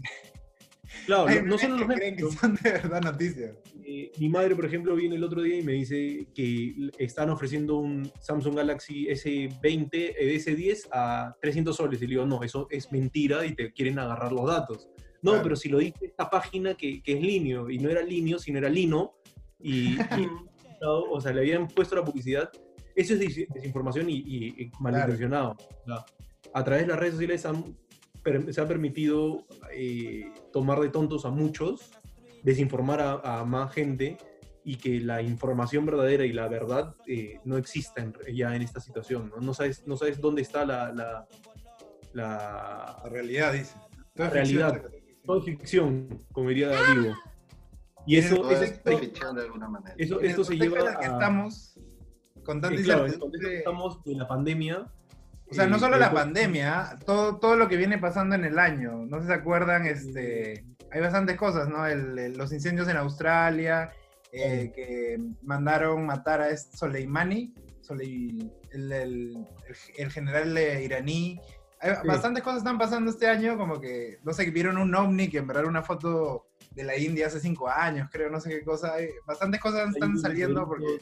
Claro, 1.07 1.29
Hay 1.29 1.43
no, 1.43 1.57
solo 1.57 1.77
los 1.77 1.87
memes. 1.89 1.99
creen 1.99 2.17
que 2.17 2.23
son 2.37 2.55
de 2.63 2.71
verdad 2.73 3.01
noticias. 3.03 3.55
Eh, 3.85 4.11
mi 4.19 4.29
madre, 4.29 4.55
por 4.57 4.65
ejemplo, 4.67 4.95
viene 4.97 5.17
el 5.17 5.25
otro 5.25 5.43
día 5.43 5.59
y 5.59 5.63
me 5.63 5.73
dice 5.73 6.27
que 6.35 6.75
están 6.99 7.31
ofreciendo 7.31 7.77
un 7.79 8.11
Samsung 8.21 8.57
Galaxy 8.57 9.07
S20, 9.07 9.89
eh, 9.93 10.37
S10 10.37 10.89
a 10.93 11.37
300 11.41 11.77
soles. 11.77 12.01
Y 12.03 12.07
le 12.07 12.11
digo, 12.11 12.27
no, 12.27 12.43
eso 12.43 12.67
es 12.71 12.91
mentira 12.93 13.45
y 13.47 13.55
te 13.55 13.73
quieren 13.73 13.99
agarrar 13.99 14.33
los 14.33 14.47
datos. 14.47 14.89
No, 15.23 15.33
Claro. 15.33 15.43
pero 15.45 15.57
si 15.57 15.69
lo 15.69 15.79
dice 15.79 16.07
esta 16.07 16.29
página 16.31 16.75
que, 16.75 17.03
que 17.03 17.13
es 17.13 17.21
Linio, 17.21 17.69
y 17.71 17.79
no 17.79 17.89
era 17.91 18.03
Linio, 18.03 18.39
sino 18.39 18.59
era 18.59 18.69
Lino, 18.69 19.15
y, 19.61 19.95
y- 19.95 20.29
o 20.83 21.21
sea, 21.21 21.33
le 21.33 21.41
habían 21.41 21.69
puesto 21.69 21.95
la 21.95 22.05
publicidad. 22.05 22.51
Eso 22.95 23.15
es 23.15 23.21
desinformación 23.55 24.09
y, 24.11 24.15
y- 24.19 24.63
y 24.65 24.71
malintencionado. 24.81 25.57
A 26.53 26.65
través 26.65 26.83
de 26.85 26.89
las 26.89 26.99
redes 26.99 27.15
sociales 27.15 27.47
han 27.47 27.77
se 28.53 28.61
ha 28.61 28.69
permitido 28.69 29.47
eh, 29.73 30.31
tomar 30.53 30.79
de 30.81 30.91
tontos 30.91 31.25
a 31.25 31.31
muchos, 31.31 31.91
desinformar 32.43 33.01
a, 33.01 33.13
a 33.41 33.45
más 33.47 33.73
gente 33.73 34.19
y 34.63 34.77
que 34.77 35.01
la 35.01 35.23
información 35.23 35.87
verdadera 35.87 36.27
y 36.27 36.33
la 36.35 36.47
verdad 36.47 36.95
eh, 37.07 37.41
no 37.45 37.57
existen 37.57 38.13
ya 38.35 38.55
en 38.55 38.61
esta 38.61 38.79
situación. 38.79 39.31
No, 39.35 39.41
no, 39.41 39.55
sabes, 39.55 39.87
no 39.87 39.97
sabes 39.97 40.21
dónde 40.21 40.43
está 40.43 40.67
la, 40.67 40.93
la, 40.93 41.27
la- 42.13 43.01
La 43.05 43.09
realidad, 43.09 43.53
dice. 43.55 43.75
Todo 44.15 44.27
es 44.27 44.33
realidad. 44.35 44.73
ficción. 44.83 45.03
todo 45.25 45.39
es 45.39 45.45
ficción, 45.45 46.19
como 46.33 46.49
diría 46.51 46.69
Diego. 46.69 47.15
Y 48.07 48.17
eso, 48.17 48.51
eso, 48.51 48.65
es 48.65 49.01
ficción 49.01 49.37
de 49.37 49.43
alguna 49.43 49.69
manera. 49.69 49.95
eso- 49.97 50.21
esto 50.21 50.45
se 50.45 50.57
lleva 50.59 50.99
que 50.99 51.07
estamos 51.07 51.79
con 52.51 52.61
tanta 52.61 52.83
claro, 52.83 53.05
incertidumbre. 53.07 53.59
estamos 53.59 54.03
de 54.05 54.15
la 54.17 54.27
pandemia. 54.27 54.87
O 55.51 55.55
sea, 55.55 55.67
no 55.67 55.79
solo 55.79 55.99
la 55.99 56.13
pandemia, 56.13 56.97
todo, 57.07 57.37
todo 57.39 57.55
lo 57.57 57.69
que 57.69 57.77
viene 57.77 57.99
pasando 57.99 58.35
en 58.35 58.45
el 58.45 58.59
año. 58.59 59.05
No 59.07 59.19
sé 59.19 59.23
si 59.23 59.27
se 59.29 59.35
acuerdan, 59.35 59.87
este, 59.87 60.65
hay 60.93 61.01
bastantes 61.01 61.37
cosas, 61.37 61.69
¿no? 61.69 61.87
El- 61.87 62.19
el- 62.19 62.37
los 62.37 62.53
incendios 62.53 62.89
en 62.89 62.97
Australia, 62.97 63.91
eh, 64.33 64.73
que 64.75 65.19
mandaron 65.43 66.07
matar 66.07 66.41
a 66.41 66.51
este 66.51 66.77
Soleimani, 66.77 67.53
Solei- 67.83 68.51
el, 68.73 70.11
general 70.11 70.57
iraní. 70.59 71.41
Hay 71.81 71.95
Sí. 71.97 72.07
Bastantes 72.07 72.43
cosas 72.45 72.59
están 72.59 72.79
pasando 72.79 73.11
este 73.11 73.27
año, 73.29 73.57
como 73.57 73.81
que, 73.81 74.19
no 74.23 74.33
sé, 74.33 74.49
vieron 74.51 74.77
un 74.77 74.95
ovni, 74.95 75.29
que 75.29 75.39
en 75.39 75.47
verdad 75.47 75.63
era 75.63 75.71
una 75.71 75.83
foto 75.83 76.47
de 76.71 76.85
la 76.85 76.97
India 76.97 77.27
hace 77.27 77.41
cinco 77.41 77.69
años, 77.69 78.09
creo, 78.13 78.31
no 78.31 78.41
sé 78.41 78.51
qué 78.51 78.63
cosa. 78.65 78.95
Hay- 78.95 79.09
bastantes 79.27 79.61
cosas 79.61 79.91
están 79.95 80.19
saliendo 80.19 80.67
porque 80.67 80.99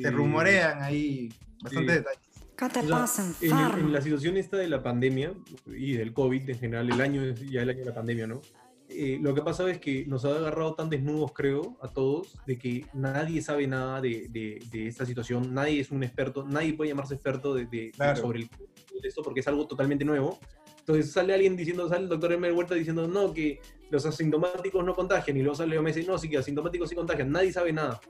se 0.00 0.10
rumorean 0.10 0.82
ahí 0.82 1.28
bastantes 1.62 1.92
sí. 1.94 1.98
detalles. 2.00 2.28
¿Qué 2.56 2.68
te 2.68 2.80
O 2.80 2.82
sea, 2.82 2.90
pasa, 2.98 3.32
en, 3.40 3.78
en 3.80 3.92
la 3.92 4.00
situación 4.02 4.36
esta 4.36 4.56
de 4.56 4.68
la 4.68 4.82
pandemia 4.82 5.32
y 5.66 5.92
del 5.94 6.12
COVID 6.12 6.50
en 6.50 6.58
general, 6.58 6.90
el 6.92 7.00
año 7.00 7.22
es 7.22 7.40
ya 7.50 7.62
el 7.62 7.70
año 7.70 7.80
de 7.80 7.84
la 7.86 7.94
pandemia, 7.94 8.26
¿no? 8.26 8.40
Eh, 8.88 9.18
lo 9.22 9.32
que 9.32 9.40
ha 9.40 9.44
pasado 9.44 9.68
es 9.70 9.78
que 9.78 10.04
nos 10.06 10.24
ha 10.26 10.28
agarrado 10.36 10.74
tan 10.74 10.90
desnudos, 10.90 11.32
creo, 11.32 11.78
a 11.80 11.88
todos, 11.88 12.36
de 12.46 12.58
que 12.58 12.84
nadie 12.92 13.40
sabe 13.40 13.66
nada 13.66 14.02
de, 14.02 14.26
de- 14.28 14.62
de 14.70 14.86
esta 14.86 15.06
situación, 15.06 15.54
nadie 15.54 15.80
es 15.80 15.90
un 15.90 16.02
experto, 16.02 16.44
nadie 16.46 16.74
puede 16.74 16.90
llamarse 16.90 17.14
experto 17.14 17.54
de, 17.54 17.64
de- 17.66 17.90
Claro. 17.92 18.20
sobre 18.20 18.40
el, 18.40 18.48
de 18.48 19.08
esto 19.08 19.22
porque 19.22 19.40
es 19.40 19.48
algo 19.48 19.66
totalmente 19.66 20.04
nuevo. 20.04 20.38
Entonces 20.82 21.12
sale 21.12 21.32
alguien 21.32 21.56
diciendo, 21.56 21.88
sale 21.88 22.02
el 22.02 22.08
doctor 22.08 22.32
Emer 22.32 22.52
Huerta 22.52 22.74
diciendo, 22.74 23.06
no, 23.06 23.32
que 23.32 23.60
los 23.90 24.04
asintomáticos 24.04 24.84
no 24.84 24.94
contagian, 24.94 25.36
y 25.36 25.40
luego 25.40 25.54
sale 25.54 25.70
Leo 25.70 25.82
Messi, 25.82 26.04
no, 26.04 26.18
sí 26.18 26.28
que 26.28 26.38
asintomáticos 26.38 26.88
sí 26.88 26.96
contagian, 26.96 27.30
nadie 27.30 27.52
sabe 27.52 27.72
nada. 27.72 28.00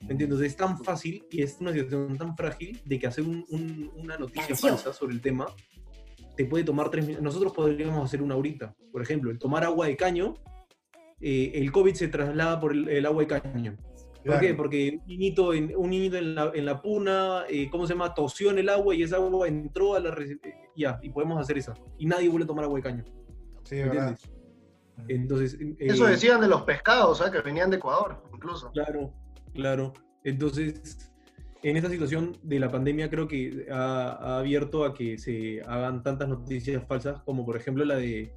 ¿Me 0.00 0.12
entiendes? 0.12 0.40
Es 0.40 0.56
tan 0.56 0.82
fácil 0.82 1.24
y 1.30 1.42
es 1.42 1.58
una 1.60 1.72
situación 1.72 2.16
tan 2.16 2.34
frágil 2.36 2.80
de 2.84 2.98
que 2.98 3.06
hacer 3.06 3.24
un- 3.24 3.44
un- 3.50 3.90
una 3.96 4.16
noticia 4.16 4.54
falsa 4.56 4.92
sobre 4.92 5.12
el 5.14 5.20
tema 5.20 5.46
te 6.36 6.46
puede 6.46 6.64
tomar 6.64 6.90
tres 6.90 7.04
minutos. 7.04 7.22
Nosotros 7.22 7.52
podríamos 7.52 8.02
hacer 8.04 8.22
una 8.22 8.34
ahorita. 8.34 8.74
Por 8.90 9.02
ejemplo, 9.02 9.30
el 9.30 9.38
tomar 9.38 9.62
agua 9.64 9.86
de 9.86 9.96
caño, 9.96 10.34
eh, 11.20 11.52
el 11.54 11.70
COVID 11.70 11.94
se 11.94 12.08
traslada 12.08 12.58
por 12.58 12.72
el, 12.72 12.88
el 12.88 13.04
agua 13.06 13.22
de 13.22 13.26
caño. 13.28 13.76
¿Por 14.24 14.32
Claro. 14.34 14.40
qué? 14.40 14.54
Porque 14.54 14.98
un 15.00 15.06
niñito 15.08 15.52
en, 15.52 15.72
un 15.76 15.90
niñito 15.90 16.16
en, 16.16 16.34
la, 16.34 16.52
en 16.54 16.64
la 16.64 16.80
puna, 16.80 17.42
eh, 17.48 17.68
¿cómo 17.70 17.86
se 17.86 17.94
llama? 17.94 18.14
Tosió 18.14 18.50
en 18.50 18.58
el 18.58 18.68
agua 18.68 18.94
y 18.94 19.02
esa 19.02 19.16
agua 19.16 19.48
entró 19.48 19.94
a 19.94 20.00
la... 20.00 20.10
eh, 20.10 20.38
Ya, 20.76 20.98
y 21.02 21.10
podemos 21.10 21.40
hacer 21.40 21.58
eso. 21.58 21.74
Y 21.98 22.06
nadie 22.06 22.28
vuelve 22.28 22.44
a 22.44 22.46
tomar 22.46 22.64
agua 22.64 22.78
de 22.78 22.82
caño. 22.82 23.04
Sí, 23.64 23.76
¿Me 23.76 23.84
verdad. 23.88 24.08
entiendes? 24.10 24.30
Entonces... 25.08 25.58
eh, 25.60 25.74
Eso 25.80 26.06
decían 26.06 26.40
de 26.40 26.48
los 26.48 26.62
pescados, 26.62 27.18
¿sabes? 27.18 27.32
Que 27.32 27.40
venían 27.40 27.70
de 27.70 27.78
Ecuador, 27.78 28.22
incluso. 28.32 28.70
Claro, 28.72 29.12
claro. 29.54 29.92
Entonces, 30.22 31.10
en 31.64 31.76
esta 31.76 31.88
situación 31.90 32.36
de 32.44 32.60
la 32.60 32.70
pandemia 32.70 33.10
creo 33.10 33.26
que 33.26 33.66
ha, 33.72 34.10
ha 34.20 34.38
abierto 34.38 34.84
a 34.84 34.94
que 34.94 35.18
se 35.18 35.62
hagan 35.62 36.02
tantas 36.04 36.28
noticias 36.28 36.84
falsas 36.86 37.20
como 37.22 37.44
por 37.44 37.56
ejemplo 37.56 37.84
la 37.84 37.96
de... 37.96 38.32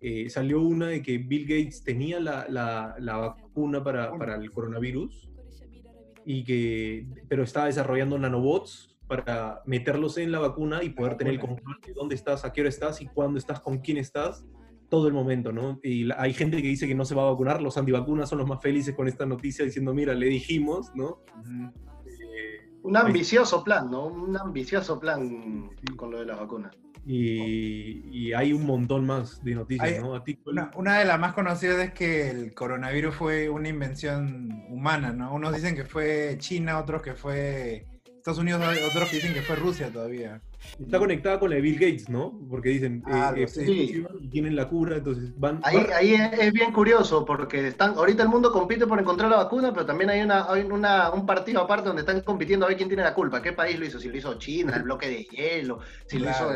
eh, 0.00 0.28
salió 0.30 0.60
una 0.60 0.88
de 0.88 1.02
que 1.02 1.18
Bill 1.18 1.42
Gates 1.42 1.84
tenía 1.84 2.18
la, 2.20 2.46
la- 2.48 2.96
la 2.98 3.36
vacuna 3.60 3.84
para, 3.84 4.16
para 4.16 4.36
el 4.36 4.50
coronavirus, 4.50 5.28
y 6.24 6.44
que, 6.44 7.06
pero 7.28 7.42
estaba 7.42 7.66
desarrollando 7.66 8.18
nanobots 8.18 8.96
para 9.06 9.60
meterlos 9.66 10.18
en 10.18 10.30
la 10.32 10.38
vacuna 10.38 10.82
y 10.84 10.90
poder 10.90 11.16
tener 11.16 11.34
el 11.34 11.40
control 11.40 11.76
de 11.84 11.92
dónde 11.92 12.14
estás, 12.14 12.44
a 12.44 12.52
qué 12.52 12.60
hora 12.60 12.68
estás 12.70 13.00
y 13.02 13.06
cuándo 13.06 13.38
estás, 13.38 13.60
con 13.60 13.78
quién 13.78 13.96
estás, 13.96 14.46
todo 14.88 15.08
el 15.08 15.14
momento, 15.14 15.52
¿no? 15.52 15.78
Y 15.82 16.04
la- 16.04 16.16
hay 16.20 16.32
gente 16.32 16.60
que 16.62 16.68
dice 16.68 16.86
que 16.86 16.94
no 16.94 17.04
se 17.04 17.14
va 17.14 17.22
a 17.22 17.30
vacunar, 17.30 17.60
los 17.62 17.76
antivacunas 17.76 18.28
son 18.28 18.38
los 18.38 18.48
más 18.48 18.60
felices 18.62 18.94
con 18.94 19.08
esta 19.08 19.26
noticia 19.26 19.64
diciendo, 19.64 19.92
mira, 19.94 20.14
le 20.14 20.26
dijimos, 20.26 20.90
¿no? 20.94 21.18
Eh, 22.06 22.68
Un 22.82 22.96
ambicioso 22.96 23.62
plan, 23.64 23.90
¿no? 23.90 24.06
Un 24.06 24.36
ambicioso 24.36 24.98
plan 25.00 25.70
con 25.96 26.10
lo 26.12 26.18
de 26.20 26.26
las 26.26 26.38
vacunas. 26.38 26.76
Y, 27.06 28.02
y 28.12 28.32
hay 28.34 28.52
un 28.52 28.66
montón 28.66 29.06
más 29.06 29.42
de 29.42 29.54
noticias, 29.54 29.88
Hay- 29.88 29.98
¿no? 30.00 30.14
A 30.14 30.22
ti, 30.22 30.34
¿cuál- 30.36 30.54
Una, 30.58 30.70
una 30.76 30.98
de 30.98 31.04
las 31.04 31.18
más 31.18 31.32
conocidas 31.32 31.78
es 31.78 31.92
que 31.92 32.30
el 32.30 32.54
coronavirus 32.54 33.14
fue 33.14 33.48
una 33.48 33.68
invención 33.68 34.64
humana, 34.68 35.12
¿no? 35.12 35.34
Unos 35.34 35.54
dicen 35.54 35.74
que 35.74 35.84
fue 35.84 36.36
China, 36.38 36.78
otros 36.78 37.02
que 37.02 37.14
fue 37.14 37.86
Estados 38.20 38.38
Unidos, 38.38 38.62
otros 38.86 39.08
que 39.08 39.16
dicen 39.16 39.32
que 39.32 39.40
fue 39.42 39.56
Rusia 39.56 39.90
todavía. 39.90 40.40
Está 40.78 40.98
conectada 40.98 41.40
con 41.40 41.48
la 41.48 41.56
de 41.56 41.62
Bill 41.62 41.74
Gates, 41.78 42.10
¿no? 42.10 42.38
Porque 42.50 42.68
dicen, 42.68 42.98
eh, 43.06 43.10
Ah, 43.12 43.32
eh, 43.34 43.48
sí. 43.48 44.04
y 44.20 44.28
tienen 44.28 44.54
la 44.54 44.68
cura, 44.68 44.96
entonces 44.98 45.32
van... 45.38 45.60
Ahí, 45.64 45.76
van- 45.78 45.92
ahí 45.94 46.14
es, 46.14 46.32
es 46.38 46.52
bien 46.52 46.70
curioso 46.70 47.24
porque 47.24 47.68
están, 47.68 47.94
ahorita 47.94 48.22
el 48.22 48.28
mundo 48.28 48.52
compite 48.52 48.86
por 48.86 49.00
encontrar 49.00 49.30
la 49.30 49.38
vacuna, 49.38 49.72
pero 49.72 49.86
también 49.86 50.10
hay, 50.10 50.20
una, 50.20 50.44
hay 50.52 50.62
una, 50.62 51.10
un 51.12 51.24
partido 51.24 51.62
aparte 51.62 51.86
donde 51.88 52.00
están 52.02 52.20
compitiendo 52.20 52.66
a 52.66 52.68
ver 52.68 52.76
quién 52.76 52.90
tiene 52.90 53.02
la 53.02 53.14
culpa, 53.14 53.40
qué 53.40 53.54
país 53.54 53.78
lo 53.78 53.86
hizo, 53.86 53.98
si 53.98 54.08
lo 54.08 54.16
hizo 54.18 54.34
China, 54.38 54.76
el 54.76 54.82
bloque 54.82 55.08
de 55.08 55.24
hielo, 55.24 55.80
si 56.06 56.18
lo 56.18 56.28
hizo... 56.30 56.46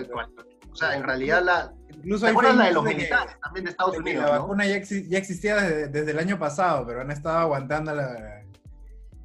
o 0.70 0.76
sea, 0.76 0.94
en 0.96 1.02
realidad 1.02 1.42
la... 1.42 1.72
Incluso 1.96 2.26
¿Te 2.26 2.26
hay 2.26 2.32
acuerdas 2.32 2.56
la 2.56 2.66
de 2.66 2.72
los 2.74 2.84
news 2.84 2.92
que- 2.94 2.98
militares 3.00 3.36
también 3.42 3.64
de 3.64 3.70
Estados 3.70 3.92
de 3.94 3.98
Unidos, 4.00 4.24
la 4.26 4.34
no? 4.36 4.42
vacuna 4.42 4.66
ya, 4.66 4.76
exi- 4.76 5.08
ya 5.08 5.16
existía 5.18 5.56
desde, 5.56 5.88
desde 5.88 6.10
el 6.10 6.18
año 6.18 6.38
pasado, 6.38 6.84
pero 6.86 7.00
han 7.00 7.10
estado 7.10 7.38
aguantando 7.38 7.94
la... 7.94 8.42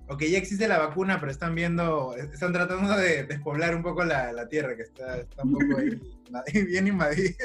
O 0.09 0.17
que 0.17 0.29
ya 0.31 0.37
existe 0.39 0.67
la 0.67 0.79
vacuna, 0.79 1.19
pero 1.19 1.31
están 1.31 1.53
viendo, 1.55 2.15
están 2.15 2.51
tratando 2.51 2.97
de 2.97 3.23
despoblar 3.25 3.75
un 3.75 3.83
poco 3.83 4.03
la, 4.03 4.31
la 4.33 4.47
tierra, 4.49 4.75
que 4.75 4.81
está, 4.81 5.17
está 5.19 5.43
un 5.43 5.53
poco 5.53 5.77
ahí, 5.77 6.01
bien 6.65 6.87
invadida. 6.87 7.35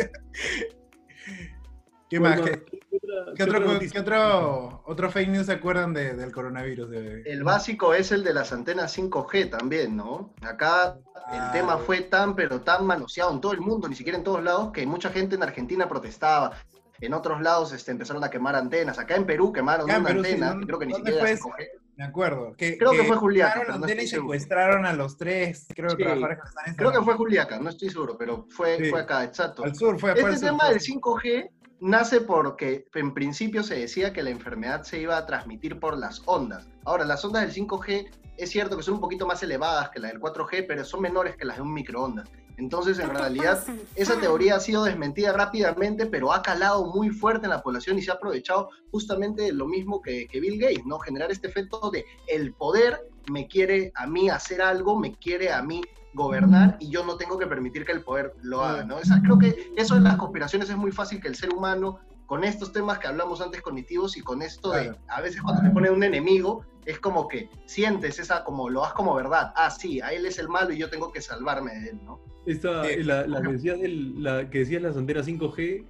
¿Qué 2.08 2.18
¿cuál 2.18 2.40
más? 2.40 2.50
¿Qué, 2.50 2.62
¿Qué 2.64 2.96
otra- 2.96 3.34
qué 3.34 3.42
otro, 3.42 3.70
otra 3.70 3.88
qué 3.90 3.98
otro, 3.98 4.82
otro 4.86 5.10
fake 5.10 5.28
news 5.30 5.46
se 5.46 5.52
acuerdan 5.52 5.92
de- 5.92 6.14
del 6.14 6.32
coronavirus? 6.32 6.90
De- 6.90 7.22
El 7.22 7.42
básico 7.44 7.94
es 7.94 8.12
el 8.12 8.22
de 8.24 8.34
las 8.34 8.52
antenas 8.52 8.96
5G 8.96 9.50
también, 9.50 9.96
¿no? 9.96 10.32
Acá 10.42 10.96
el 11.32 11.40
Ah, 11.40 11.50
tema 11.52 11.78
fue 11.78 12.02
tan, 12.02 12.36
pero 12.36 12.60
tan 12.60 12.86
manoseado 12.86 13.32
en 13.32 13.40
todo 13.40 13.52
el 13.52 13.60
mundo, 13.60 13.88
ni 13.88 13.94
siquiera 13.96 14.18
en 14.18 14.24
todos 14.24 14.42
lados, 14.44 14.72
que 14.72 14.86
mucha 14.86 15.10
gente 15.10 15.34
en 15.36 15.42
Argentina 15.42 15.88
protestaba. 15.88 16.52
En 17.00 17.12
otros 17.14 17.40
lados 17.40 17.72
este, 17.72 17.90
empezaron 17.90 18.22
a 18.22 18.30
quemar 18.30 18.54
antenas. 18.54 18.98
Acá 18.98 19.16
en 19.16 19.26
Perú 19.26 19.52
quemaron 19.52 19.90
Acá 19.90 19.98
una 19.98 20.08
Perú, 20.08 20.22
sí, 20.24 20.30
antena, 20.30 20.48
¿dónde- 20.50 20.66
creo 20.66 20.78
que 20.78 20.86
ni 20.86 20.94
siquiera 20.94 21.16
era 21.28 21.36
fue 21.36 21.50
5G. 21.50 21.66
Me 21.96 22.04
acuerdo. 22.04 22.54
Que, 22.56 22.76
Creo 22.76 22.90
que 22.92 23.04
fue 23.04 23.16
Juliaca, 23.16 23.78
no 23.78 23.88
y 23.88 24.06
secuestraron 24.06 24.84
a 24.84 24.92
los 24.92 25.16
tres, 25.16 25.66
creo, 25.74 25.90
Sí. 25.90 25.96
que 25.96 26.04
están 26.04 26.74
Creo 26.76 26.92
que 26.92 27.02
fue 27.02 27.14
Juliaca, 27.14 27.58
no 27.58 27.70
estoy 27.70 27.90
seguro, 27.90 28.16
pero 28.18 28.46
fue, 28.50 28.78
Sí. 28.78 28.90
fue 28.90 29.00
acá, 29.00 29.22
exacto. 29.24 29.64
Al 29.64 29.74
sur, 29.74 29.98
fue, 29.98 30.12
Este 30.12 30.46
tema 30.46 30.64
del 30.64 30.74
al 30.74 30.80
sur. 30.80 31.00
5G 31.00 31.50
nace 31.80 32.20
porque 32.20 32.86
en 32.94 33.14
principio 33.14 33.62
se 33.62 33.78
decía 33.78 34.12
que 34.12 34.22
la 34.22 34.30
enfermedad 34.30 34.82
se 34.82 34.98
iba 34.98 35.16
a 35.16 35.26
transmitir 35.26 35.78
por 35.78 35.96
las 35.96 36.22
ondas. 36.26 36.66
Ahora, 36.84 37.04
las 37.04 37.24
ondas 37.24 37.42
del 37.42 37.52
5G 37.52 38.10
es 38.36 38.50
cierto 38.50 38.76
que 38.76 38.82
son 38.82 38.94
un 38.94 39.00
poquito 39.00 39.26
más 39.26 39.42
elevadas 39.42 39.90
que 39.90 40.00
las 40.00 40.10
del 40.10 40.20
4G, 40.20 40.64
pero 40.66 40.84
son 40.84 41.00
menores 41.02 41.36
que 41.36 41.44
las 41.44 41.56
de 41.56 41.62
un 41.62 41.72
microondas. 41.72 42.28
Entonces, 42.56 42.98
en 42.98 43.10
realidad, 43.10 43.64
esa 43.96 44.20
teoría 44.20 44.56
ha 44.56 44.60
sido 44.60 44.84
desmentida 44.84 45.32
rápidamente, 45.32 46.06
pero 46.06 46.32
ha 46.32 46.42
calado 46.42 46.86
muy 46.86 47.10
fuerte 47.10 47.46
en 47.46 47.50
la 47.50 47.62
población 47.62 47.98
y 47.98 48.02
se 48.02 48.10
ha 48.10 48.14
aprovechado 48.14 48.70
justamente 48.90 49.42
de 49.42 49.52
lo 49.52 49.66
mismo 49.66 50.00
que, 50.00 50.26
que 50.28 50.40
Bill 50.40 50.60
Gates, 50.60 50.86
¿no? 50.86 50.98
Generar 50.98 51.30
este 51.32 51.48
efecto 51.48 51.90
de 51.90 52.04
el 52.28 52.52
poder 52.52 53.08
me 53.30 53.48
quiere 53.48 53.92
a 53.94 54.06
mí 54.06 54.28
hacer 54.28 54.62
algo, 54.62 54.98
me 54.98 55.14
quiere 55.14 55.52
a 55.52 55.62
mí 55.62 55.82
gobernar 56.14 56.76
y 56.80 56.90
yo 56.90 57.04
no 57.04 57.16
tengo 57.16 57.36
que 57.38 57.46
permitir 57.46 57.84
que 57.84 57.92
el 57.92 58.02
poder 58.02 58.34
lo 58.42 58.62
haga, 58.62 58.84
¿no? 58.84 58.98
Esa, 58.98 59.20
creo 59.20 59.38
que 59.38 59.72
eso 59.76 59.96
en 59.96 60.04
las 60.04 60.16
conspiraciones 60.16 60.70
es 60.70 60.76
muy 60.76 60.92
fácil 60.92 61.20
que 61.20 61.28
el 61.28 61.34
ser 61.34 61.52
humano, 61.52 61.98
con 62.34 62.42
estos 62.42 62.72
temas 62.72 62.98
que 62.98 63.06
hablamos 63.06 63.40
antes 63.40 63.62
cognitivos 63.62 64.16
y 64.16 64.20
con 64.20 64.42
esto 64.42 64.72
de, 64.72 64.92
a 65.06 65.20
veces 65.20 65.40
cuando 65.40 65.62
te 65.62 65.70
ponen 65.70 65.92
un 65.92 66.02
enemigo, 66.02 66.64
es 66.84 66.98
como 66.98 67.28
que 67.28 67.48
sientes 67.64 68.18
esa, 68.18 68.42
como 68.42 68.68
lo 68.68 68.80
das 68.80 68.92
como 68.92 69.14
verdad, 69.14 69.52
ah, 69.54 69.70
sí, 69.70 70.00
a 70.00 70.12
él 70.12 70.26
es 70.26 70.40
el 70.40 70.48
malo 70.48 70.72
y 70.72 70.78
yo 70.78 70.90
tengo 70.90 71.12
que 71.12 71.20
salvarme 71.20 71.72
de 71.78 71.90
él, 71.90 72.00
¿no? 72.04 72.18
Esta, 72.44 72.82
Sí. 72.86 73.04
la, 73.04 73.24
la 73.28 73.40
que 73.40 73.52
decías 73.52 73.78
del- 73.80 74.20
la 74.20 74.50
que 74.50 74.58
decías 74.58 74.82
las 74.82 74.96
antenas 74.96 75.26
5G 75.28 75.86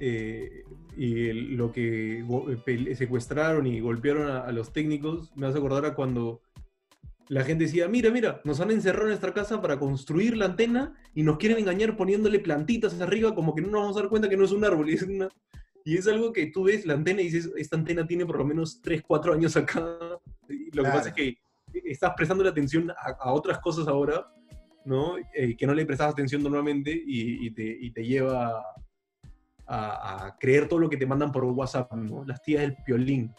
eh, 0.00 0.64
y 0.96 1.28
el- 1.28 1.54
lo 1.54 1.70
que 1.70 2.24
pe- 2.64 2.96
secuestraron 2.96 3.64
y 3.68 3.78
golpearon 3.78 4.28
a, 4.32 4.40
a 4.40 4.50
los 4.50 4.72
técnicos, 4.72 5.30
me 5.36 5.46
hace 5.46 5.58
acordar 5.58 5.86
a 5.86 5.94
cuando 5.94 6.40
la 7.28 7.44
gente 7.44 7.64
decía, 7.66 7.86
mira, 7.86 8.10
mira, 8.10 8.40
nos 8.42 8.58
han 8.58 8.72
encerrado 8.72 9.04
en 9.04 9.10
nuestra 9.10 9.32
casa 9.32 9.62
para 9.62 9.78
construir 9.78 10.36
la 10.36 10.46
antena 10.46 10.94
y 11.14 11.22
nos 11.22 11.36
quieren 11.38 11.58
engañar 11.58 11.96
poniéndole 11.96 12.40
plantitas 12.40 13.00
arriba 13.00 13.32
como 13.36 13.54
que 13.54 13.60
no 13.62 13.68
nos 13.68 13.80
vamos 13.82 13.96
a 13.96 14.00
dar 14.00 14.08
cuenta 14.08 14.28
que 14.28 14.36
no 14.36 14.44
es 14.44 14.50
un 14.50 14.64
árbol. 14.64 14.88
Y 14.90 14.94
es, 14.94 15.02
una- 15.02 15.28
y 15.88 15.96
es 15.96 16.06
algo 16.06 16.32
que 16.32 16.46
tú 16.46 16.64
ves 16.64 16.84
la 16.86 16.94
antena 16.94 17.20
y 17.22 17.30
dices, 17.30 17.50
esta 17.56 17.76
antena 17.76 18.06
tiene 18.06 18.26
por 18.26 18.38
lo 18.38 18.44
menos 18.44 18.80
3, 18.82 19.02
4 19.06 19.32
años 19.34 19.56
acá. 19.56 19.80
Y 20.50 20.74
lo 20.74 20.82
que 20.84 20.90
pasa 20.90 21.08
es 21.10 21.14
que 21.14 21.36
estás 21.84 22.12
prestando 22.16 22.42
la 22.42 22.50
atención 22.50 22.90
a, 22.90 22.94
a 23.20 23.32
otras 23.32 23.58
cosas 23.58 23.86
ahora 23.88 24.26
¿no? 24.88 25.16
Eh, 25.34 25.54
que 25.56 25.66
no 25.66 25.74
le 25.74 25.84
prestabas 25.84 26.14
atención 26.14 26.42
normalmente 26.42 26.90
y, 26.90 27.46
y 27.46 27.50
te, 27.50 27.62
y 27.62 27.90
te 27.90 28.04
lleva 28.04 28.64
a, 29.66 30.24
a 30.26 30.36
creer 30.38 30.66
todo 30.66 30.78
lo 30.78 30.88
que 30.88 30.96
te 30.96 31.04
mandan 31.06 31.30
por 31.30 31.44
WhatsApp, 31.44 31.92
¿no? 31.92 32.24
Las 32.24 32.42
tías 32.42 32.62
del 32.62 32.74
piolín. 32.86 33.34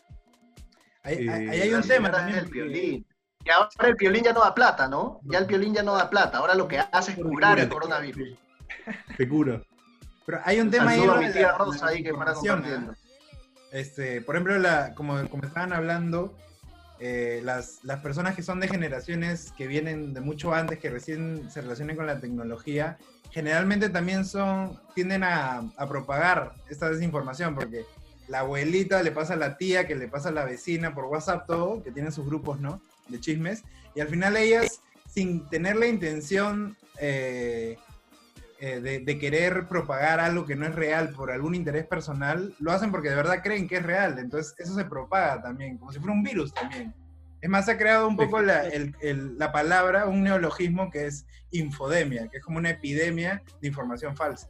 Ahí, 1.03 1.27
Eh, 1.27 1.29
ahí 1.31 1.61
hay 1.61 1.73
un 1.73 1.81
tema 1.81 2.11
también. 2.11 2.37
del 2.39 2.49
piolín. 2.49 3.07
Que 3.43 3.51
ahora 3.51 3.69
el 3.87 3.95
piolín 3.95 4.23
ya 4.23 4.33
no 4.33 4.41
da 4.41 4.53
plata, 4.53 4.87
¿no? 4.87 5.21
Ya 5.23 5.39
el 5.39 5.47
piolín 5.47 5.73
ya 5.73 5.81
no 5.81 5.95
da 5.95 6.09
plata. 6.09 6.37
Ahora 6.37 6.53
lo 6.53 6.67
que 6.67 6.77
hace 6.79 7.13
es 7.13 7.17
curar 7.17 7.59
el 7.59 7.69
coronavirus. 7.69 8.37
Te 9.17 9.27
cura. 9.27 9.59
Pero 10.29 10.43
hay 10.45 10.59
un 10.59 10.69
tema 10.69 10.91
ahí. 10.91 10.99
Saludo 10.99 11.13
a 11.13 11.15
¿no? 11.15 11.21
mi 11.21 11.27
de 11.27 11.33
tía 11.33 11.47
la- 11.47 11.57
Rosa 11.57 11.85
la 11.85 11.91
ahí 11.91 12.03
que 12.03 12.13
para 12.13 12.31
información, 12.33 12.61
compartiendo. 12.61 12.91
¿ah? 12.91 13.67
Este, 13.71 14.21
por 14.21 14.35
ejemplo, 14.35 14.59
la, 14.59 14.93
como, 14.93 15.27
como 15.27 15.43
estaban 15.43 15.73
hablando, 15.73 16.37
eh, 16.99 17.41
las, 17.43 17.79
las 17.83 18.01
personas 18.01 18.35
que 18.35 18.43
son 18.43 18.59
de 18.59 18.67
generaciones 18.67 19.51
que 19.57 19.65
vienen 19.65 20.13
de 20.13 20.21
mucho 20.21 20.53
antes, 20.53 20.77
que 20.77 20.91
recién 20.91 21.49
se 21.49 21.61
relacionan 21.61 21.95
con 21.95 22.05
la 22.05 22.19
tecnología, 22.19 22.99
generalmente 23.31 23.89
también 23.89 24.23
son, 24.23 24.79
tienden 24.93 25.23
a, 25.23 25.63
a 25.75 25.89
propagar 25.89 26.53
esta 26.69 26.91
desinformación, 26.91 27.55
porque 27.55 27.85
la 28.27 28.41
abuelita 28.41 29.01
le 29.01 29.11
pasa 29.11 29.33
a 29.33 29.37
la 29.37 29.57
tía, 29.57 29.87
que 29.87 29.95
le 29.95 30.07
pasa 30.07 30.29
a 30.29 30.31
la 30.31 30.45
vecina 30.45 30.93
por 30.93 31.05
WhatsApp, 31.05 31.47
todo, 31.47 31.81
que 31.81 31.91
tienen 31.91 32.11
sus 32.11 32.27
grupos, 32.27 32.59
¿no? 32.59 32.79
De 33.07 33.19
chismes, 33.19 33.63
y 33.95 33.99
al 34.01 34.09
final 34.09 34.37
ellas, 34.37 34.81
sin 35.11 35.49
tener 35.49 35.75
la 35.75 35.87
intención 35.87 36.77
eh, 36.99 37.79
eh, 38.59 38.81
de, 38.81 38.99
de 38.99 39.17
querer 39.19 39.67
propagar 39.67 40.19
algo 40.19 40.45
que 40.45 40.55
no 40.55 40.65
es 40.65 40.75
real 40.75 41.09
por 41.11 41.31
algún 41.31 41.55
interés 41.55 41.85
personal, 41.87 42.53
lo 42.59 42.71
hacen 42.71 42.91
porque 42.91 43.09
de 43.09 43.15
verdad 43.15 43.41
creen 43.43 43.67
que 43.67 43.77
es 43.77 43.83
real. 43.83 44.19
Entonces 44.19 44.53
eso 44.57 44.75
se 44.75 44.85
propaga 44.85 45.41
también, 45.41 45.77
como 45.77 45.91
si 45.91 45.99
fuera 45.99 46.13
un 46.13 46.23
virus 46.23 46.53
también. 46.53 46.93
Es 47.41 47.49
más, 47.49 47.65
se 47.65 47.71
ha 47.71 47.77
creado 47.77 48.07
un 48.07 48.17
poco 48.17 48.41
la, 48.41 48.67
el- 48.67 48.93
el- 49.01 49.37
la 49.37 49.51
palabra, 49.53 50.07
un 50.07 50.23
neologismo 50.23 50.89
que 50.91 51.05
es 51.07 51.25
infodemia, 51.51 52.27
que 52.27 52.37
es 52.37 52.43
como 52.43 52.57
una 52.57 52.69
epidemia 52.71 53.41
de 53.61 53.67
información 53.69 54.15
falsa. 54.15 54.49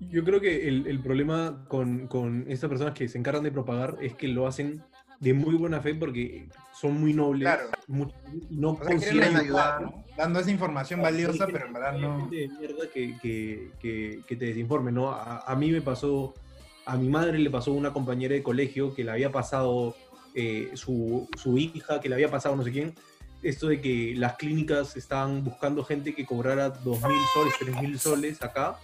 Yo 0.00 0.22
creo 0.22 0.40
que 0.40 0.68
el, 0.68 0.86
el 0.86 1.00
problema 1.02 1.64
con, 1.66 2.06
con 2.06 2.44
estas 2.48 2.70
personas 2.70 2.94
que 2.94 3.08
se 3.08 3.18
encargan 3.18 3.42
de 3.42 3.50
propagar 3.50 3.96
es 4.00 4.14
que 4.14 4.28
lo 4.28 4.46
hacen 4.46 4.84
de 5.20 5.34
muy 5.34 5.54
buena 5.56 5.80
fe 5.80 5.94
porque 5.94 6.48
son 6.78 7.00
muy 7.00 7.12
nobles, 7.12 7.42
Claro. 7.42 7.70
muy- 7.88 8.12
no 8.50 8.70
O 8.70 8.76
sea, 8.76 8.84
quieren 8.86 9.00
consideran 9.00 9.36
ayudar, 9.36 9.82
¿no? 9.82 10.04
Dando 10.16 10.40
esa 10.40 10.50
información 10.50 11.02
valiosa, 11.02 11.46
pero 11.46 11.66
en 11.66 11.72
verdad 11.72 11.92
no. 11.98 12.28
de 12.28 12.48
mierda 12.48 12.84
que, 12.92 13.16
que, 13.20 13.70
que, 13.80 14.20
que 14.26 14.36
te 14.36 14.46
desinforme, 14.46 14.92
¿no? 14.92 15.10
A, 15.10 15.38
a 15.38 15.56
mí 15.56 15.70
me 15.70 15.80
pasó, 15.80 16.34
a 16.86 16.96
mi 16.96 17.08
madre 17.08 17.38
le 17.38 17.50
pasó 17.50 17.72
una 17.72 17.92
compañera 17.92 18.34
de 18.34 18.42
colegio 18.42 18.94
que 18.94 19.02
le 19.04 19.10
había 19.10 19.32
pasado 19.32 19.96
eh, 20.34 20.70
su, 20.74 21.28
su 21.36 21.58
hija, 21.58 22.00
que 22.00 22.08
le 22.08 22.14
había 22.14 22.30
pasado 22.30 22.54
no 22.54 22.62
sé 22.62 22.70
quién, 22.70 22.94
esto 23.42 23.68
de 23.68 23.80
que 23.80 24.14
las 24.16 24.36
clínicas 24.36 24.96
estaban 24.96 25.42
buscando 25.44 25.84
gente 25.84 26.14
que 26.14 26.24
cobrara 26.26 26.72
2.000 26.84 27.00
soles, 27.34 27.54
3.000 27.60 27.98
soles 27.98 28.42
acá, 28.42 28.76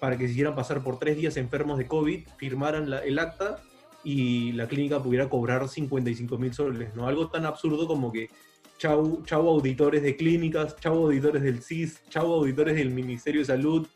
para 0.00 0.16
que 0.18 0.26
se 0.26 0.32
hicieran 0.32 0.54
pasar 0.54 0.82
por 0.84 0.98
tres 0.98 1.16
días 1.16 1.36
enfermos 1.36 1.78
de 1.78 1.86
COVID, 1.88 2.26
firmaran 2.36 2.90
la- 2.90 2.98
el 3.04 3.18
acta 3.18 3.60
y 4.04 4.52
la 4.52 4.68
clínica 4.68 5.02
pudiera 5.02 5.28
cobrar 5.28 5.68
55 5.68 6.38
mil 6.38 6.52
soles, 6.52 6.94
¿no? 6.94 7.08
Algo 7.08 7.28
tan 7.28 7.46
absurdo 7.46 7.86
como 7.86 8.12
que 8.12 8.28
chau, 8.78 9.22
chau 9.24 9.48
auditores 9.48 10.02
de 10.02 10.16
clínicas, 10.16 10.76
chau 10.76 10.94
auditores 11.06 11.42
del 11.42 11.62
CIS, 11.62 12.02
chau 12.10 12.32
auditores 12.32 12.76
del 12.76 12.90
Ministerio 12.90 13.40
de 13.40 13.46
Salud, 13.46 13.86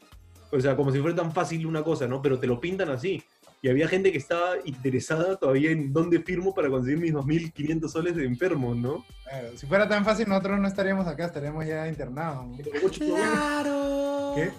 o 0.51 0.61
sea, 0.61 0.75
como 0.77 0.91
si 0.91 0.99
fuera 1.01 1.15
tan 1.15 1.33
fácil 1.33 1.67
una 1.67 1.83
cosa, 1.85 2.07
¿no? 2.07 2.23
Pero 2.23 2.39
te 2.39 2.47
lo 2.47 2.59
pintan 2.59 2.89
así. 2.91 3.23
Y 3.61 3.69
había 3.69 3.89
gente 3.89 4.13
que 4.13 4.19
estaba 4.19 4.55
interesada 4.65 5.37
todavía 5.37 5.73
en 5.73 5.93
dónde 5.93 6.21
firmo 6.21 6.55
para 6.55 6.71
conseguir 6.71 7.01
mis 7.01 7.13
2.500 7.13 7.89
soles 7.89 8.15
de 8.15 8.25
enfermo, 8.25 8.75
¿no? 8.75 9.05
Claro, 9.25 9.49
si 9.57 9.67
fuera 9.67 9.89
tan 9.89 10.05
fácil, 10.05 10.29
nosotros 10.29 10.61
no 10.61 10.69
estaríamos 10.69 11.07
acá, 11.09 11.27
estaríamos 11.27 11.67
ya 11.67 11.89
internados. 11.89 12.47
¿no? 12.47 12.57
Claro. 12.89 14.33
¿Qué? 14.37 14.51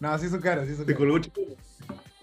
No, 0.00 0.18
sí 0.18 0.28
su 0.28 0.38
cara, 0.38 0.66
sí 0.66 0.72
su 0.76 0.84
Te 0.84 0.92
cara. 0.92 0.98
colgó 0.98 1.18
chico. 1.18 1.40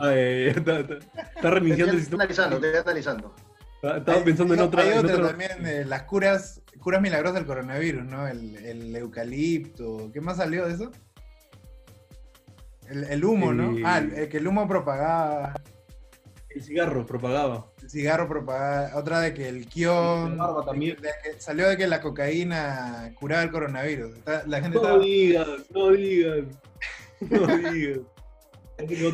Ah, 0.01 0.11
eh, 0.15 0.49
está, 0.55 0.79
está- 0.79 0.95
está 1.35 1.49
reiniciando 1.51 1.93
el 1.93 1.99
Estoy 1.99 1.99
sistema. 1.99 2.23
analizando, 2.23 2.55
estoy 2.57 2.81
analizando. 2.81 3.35
Estaba 3.83 4.23
pensando 4.23 4.53
en 4.53 4.59
otra. 4.61 4.83
Hay 4.83 4.97
otra 4.97 5.27
también, 5.27 5.65
eh, 5.65 5.85
las 5.85 6.03
curas, 6.03 6.61
curas 6.79 7.01
milagrosas 7.01 7.35
del 7.35 7.45
coronavirus, 7.45 8.03
¿no? 8.05 8.27
El, 8.27 8.55
el 8.57 8.95
eucalipto. 8.95 10.09
¿Qué 10.13 10.21
más 10.21 10.37
salió 10.37 10.67
de 10.67 10.73
eso? 10.73 10.91
El, 12.89 13.05
el 13.05 13.25
humo, 13.25 13.53
¿no? 13.53 13.77
Eh, 13.77 13.81
Ah, 13.85 13.99
el, 13.99 14.29
que 14.29 14.37
el 14.37 14.47
humo 14.47 14.67
propagaba. 14.67 15.53
El 16.49 16.61
cigarro 16.63 17.05
propagaba. 17.05 17.67
El 17.81 17.89
cigarro 17.89 18.27
propagaba, 18.27 18.95
otra 18.99 19.19
de 19.21 19.33
que 19.33 19.47
el 19.47 19.65
kion, 19.67 20.37
La 20.37 20.47
barba 20.47 20.65
también. 20.65 20.97
de 21.01 21.09
que 21.23 21.39
salió 21.39 21.67
de 21.69 21.77
que 21.77 21.87
la 21.87 22.01
cocaína 22.01 23.13
curaba 23.19 23.41
el 23.43 23.51
coronavirus. 23.51 24.17
Está- 24.17 24.43
La 24.47 24.61
gente 24.61 24.75
No 24.77 24.81
estaba... 24.83 24.99
digas, 25.03 25.47
no 25.73 25.89
digas. 25.91 26.43
No 27.21 27.47
digas. 27.71 27.99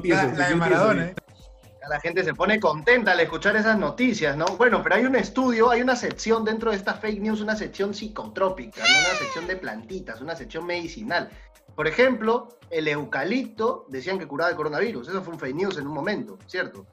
La, 0.04 0.24
la 0.34 0.50
de 0.50 0.56
Maradona. 0.56 1.06
¿eh? 1.08 1.16
La 1.90 2.00
gente 2.02 2.22
se 2.24 2.34
pone 2.34 2.60
contenta 2.60 3.14
al 3.14 3.20
escuchar 3.22 3.56
esas 3.56 3.78
noticias, 3.80 4.36
¿no? 4.36 4.46
Bueno, 4.58 4.84
pero 4.84 4.96
hay 4.96 5.06
un 5.06 5.16
estudio, 5.16 5.70
hay 5.70 5.82
una 5.82 5.96
sección 5.96 6.44
dentro 6.44 6.72
de 6.72 6.78
esta 6.78 6.96
fake 6.96 7.22
news, 7.22 7.40
una 7.40 7.56
sección 7.56 7.94
psicotrópica, 7.94 8.82
¿no? 8.82 9.10
una 9.10 9.18
sección 9.18 9.48
de 9.48 9.56
plantitas, 9.56 10.20
una 10.20 10.36
sección 10.36 10.66
medicinal. 10.66 11.30
Por 11.76 11.88
ejemplo, 11.88 12.50
el 12.72 12.88
eucalipto 12.90 13.86
decían 13.88 14.20
que 14.20 14.28
curaba 14.28 14.50
el 14.50 14.58
coronavirus. 14.58 15.08
Eso 15.08 15.22
fue 15.22 15.34
un 15.36 15.40
fake 15.40 15.56
news 15.56 15.78
en 15.78 15.88
un 15.88 15.94
momento, 15.94 16.38
¿cierto? 16.46 16.86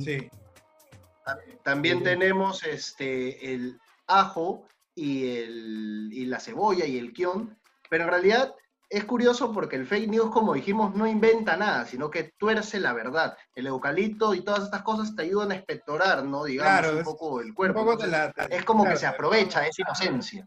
Sí. 0.00 0.28
También 1.62 1.98
Sí. 1.98 2.04
tenemos 2.04 2.64
este, 2.64 3.52
el 3.54 3.78
ajo 4.08 4.66
y, 4.96 5.28
el, 5.36 6.08
y 6.12 6.24
la 6.24 6.40
cebolla 6.40 6.86
y 6.86 6.98
el 6.98 7.12
kion, 7.12 7.56
pero 7.88 8.04
en 8.04 8.10
realidad 8.10 8.54
es 8.90 9.04
curioso 9.04 9.52
porque 9.52 9.76
el 9.76 9.86
fake 9.86 10.10
news, 10.10 10.30
como 10.30 10.52
dijimos, 10.52 10.94
no 10.96 11.06
inventa 11.06 11.56
nada, 11.56 11.84
sino 11.86 12.10
que 12.10 12.32
tuerce 12.36 12.80
la 12.80 12.92
verdad. 12.92 13.36
El 13.54 13.68
eucalipto 13.68 14.34
y 14.34 14.42
todas 14.42 14.64
estas 14.64 14.82
cosas 14.82 15.14
te 15.14 15.22
ayudan 15.22 15.52
a 15.52 15.54
expectorar, 15.54 16.24
¿no? 16.24 16.42
Digamos, 16.44 16.80
Claro, 16.80 16.92
un 16.94 16.98
es- 16.98 17.04
poco 17.04 17.40
el 17.40 17.54
cuerpo. 17.54 17.78
poco 17.84 17.96
te 17.96 18.04
Entonces, 18.06 18.32
la- 18.36 18.46
es 18.56 18.64
como 18.64 18.82
claro, 18.82 18.94
que 18.96 19.00
se 19.00 19.06
aprovecha 19.06 19.64
esa 19.64 19.82
inocencia. 19.82 20.44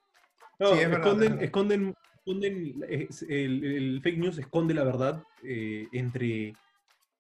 No, 0.60 0.74
Sí, 0.74 0.80
es 0.80 0.92
esconden, 0.92 1.40
esconden, 1.42 1.96
esconden- 2.26 2.86
es- 2.90 3.22
el, 3.24 3.64
el 3.64 4.02
fake 4.04 4.18
news 4.20 4.38
esconde 4.38 4.74
la 4.74 4.84
verdad 4.84 5.24
eh, 5.42 5.88
entre, 5.94 6.54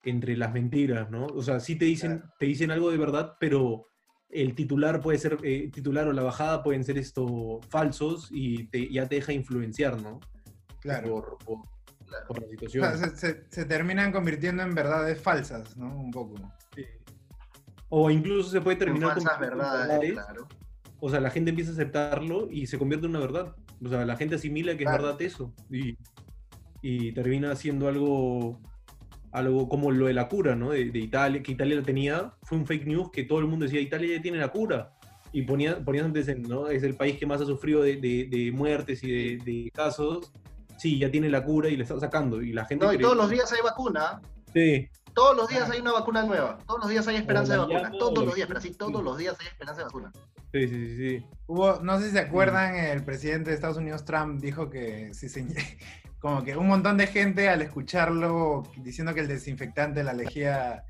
entre 0.03 0.35
las 0.35 0.51
mentiras, 0.53 1.09
¿no? 1.09 1.27
O 1.27 1.41
sea, 1.41 1.61
sí 1.61 1.77
te 1.77 1.85
dicen, 1.85 2.17
Claro. 2.19 2.33
te 2.37 2.45
dicen 2.47 2.69
algo 2.69 2.91
de 2.91 2.97
verdad, 2.97 3.37
pero 3.39 3.87
el 4.29 4.55
titular 4.55 4.99
puede 5.01 5.19
ser, 5.19 5.37
eh, 5.43 5.69
titular 5.71 6.05
o 6.07 6.11
la 6.13 6.23
bajada 6.23 6.63
pueden 6.63 6.83
ser 6.83 6.97
esto 6.97 7.61
falsos 7.69 8.27
y 8.29 8.67
te, 8.67 8.91
ya 8.91 9.07
te 9.07 9.15
deja 9.15 9.31
influenciar, 9.31 10.01
¿no? 10.01 10.19
Claro. 10.83 11.09
Por, 11.09 11.37
por, 11.39 11.57
por 12.27 12.39
la 12.41 12.45
O 12.47 12.49
situación. 12.49 12.97
sea, 12.97 13.09
se, 13.09 13.15
se- 13.17 13.43
se 13.49 13.65
terminan 13.65 14.11
convirtiendo 14.11 14.61
en 14.63 14.75
verdades 14.75 15.19
falsas, 15.19 15.75
¿no? 15.77 15.87
Un 15.95 16.11
poco. 16.11 16.35
Sí. 16.75 16.83
O 17.89 18.09
incluso 18.11 18.49
se 18.49 18.61
puede 18.61 18.77
terminar 18.77 19.13
falsas 19.13 19.31
convirtiendo 19.33 19.63
en 19.63 19.69
verdades, 19.71 19.87
verdades. 19.99 20.13
claro. 20.13 20.47
O 20.99 21.09
sea, 21.09 21.19
la 21.19 21.29
gente 21.31 21.49
empieza 21.49 21.71
a 21.71 21.73
aceptarlo 21.73 22.49
y 22.51 22.67
se 22.67 22.77
convierte 22.77 23.05
en 23.07 23.11
una 23.11 23.19
verdad. 23.19 23.55
O 23.83 23.89
sea, 23.89 24.05
la 24.05 24.15
gente 24.15 24.35
asimila 24.35 24.77
que 24.77 24.83
Claro. 24.83 24.97
es 24.97 25.03
verdad 25.03 25.21
eso. 25.21 25.53
Y, 25.69 25.97
y 26.81 27.11
termina 27.13 27.55
siendo 27.55 27.87
algo, 27.87 28.61
algo 29.31 29.67
como 29.67 29.91
lo 29.91 30.05
de 30.05 30.13
la 30.13 30.27
cura, 30.29 30.55
¿no? 30.55 30.69
De, 30.71 30.85
de 30.91 30.99
Italia, 30.99 31.43
que 31.43 31.51
Italia 31.51 31.75
la 31.77 31.83
tenía. 31.83 32.33
Fue 32.43 32.57
un 32.57 32.65
fake 32.65 32.85
news 32.87 33.09
que 33.11 33.23
todo 33.23 33.39
el 33.39 33.47
mundo 33.47 33.65
decía, 33.65 33.81
Italia 33.81 34.15
ya 34.17 34.21
tiene 34.21 34.37
la 34.37 34.49
cura. 34.49 34.93
Y 35.33 35.41
ponía, 35.41 35.83
ponían 35.83 36.05
antes, 36.05 36.27
en, 36.27 36.43
¿no? 36.43 36.67
Es 36.67 36.83
el 36.83 36.95
país 36.95 37.17
que 37.17 37.25
más 37.25 37.41
ha 37.41 37.45
sufrido 37.45 37.81
de, 37.81 37.97
de- 37.97 38.27
de 38.29 38.51
muertes 38.51 39.03
y 39.03 39.11
de, 39.11 39.43
de 39.43 39.71
casos. 39.71 40.31
Sí, 40.77 40.99
ya 40.99 41.09
tiene 41.11 41.29
la 41.29 41.43
cura 41.43 41.69
y 41.69 41.75
le 41.77 41.83
está 41.83 41.99
sacando. 41.99 42.41
Y 42.41 42.51
la 42.53 42.65
gente... 42.65 42.85
No, 42.85 42.91
y 42.93 42.97
cree- 42.97 43.01
todos 43.03 43.17
los 43.17 43.29
días 43.29 43.51
hay 43.51 43.61
vacuna. 43.63 44.21
Sí, 44.53 44.87
Todos 45.13 45.35
los 45.37 45.47
días 45.47 45.69
hay 45.69 45.79
una 45.79 45.93
vacuna 45.93 46.23
nueva. 46.23 46.57
Todos 46.67 46.81
los 46.81 46.89
días 46.89 47.07
hay 47.07 47.15
esperanza 47.17 47.53
de 47.53 47.59
vacuna. 47.59 47.91
Todos 47.97 48.19
lo 48.19 48.25
los 48.25 48.35
días, 48.35 48.47
pero 48.47 48.61
sí, 48.61 48.71
todos 48.71 49.03
los 49.03 49.17
días 49.17 49.35
hay 49.39 49.47
esperanza 49.47 49.79
de 49.81 49.85
vacuna. 49.85 50.11
sí, 50.51 50.67
sí, 50.67 50.85
sí, 50.87 50.97
sí. 51.19 51.25
Hubo, 51.47 51.79
no 51.81 51.99
sé 51.99 52.05
si 52.07 52.11
se 52.13 52.19
acuerdan, 52.19 52.75
el 52.75 53.03
presidente 53.03 53.49
de 53.49 53.55
Estados 53.55 53.77
Unidos, 53.77 54.05
Trump, 54.05 54.39
dijo 54.41 54.69
que 54.69 55.13
si 55.13 55.29
se- 55.29 55.45
como 56.19 56.43
que 56.43 56.55
un 56.55 56.67
montón 56.67 56.97
de 56.97 57.07
gente 57.07 57.49
al 57.49 57.61
escucharlo 57.61 58.63
diciendo 58.77 59.13
que 59.13 59.19
el 59.21 59.27
desinfectante, 59.27 60.03
la 60.03 60.13
lejía, 60.13 60.83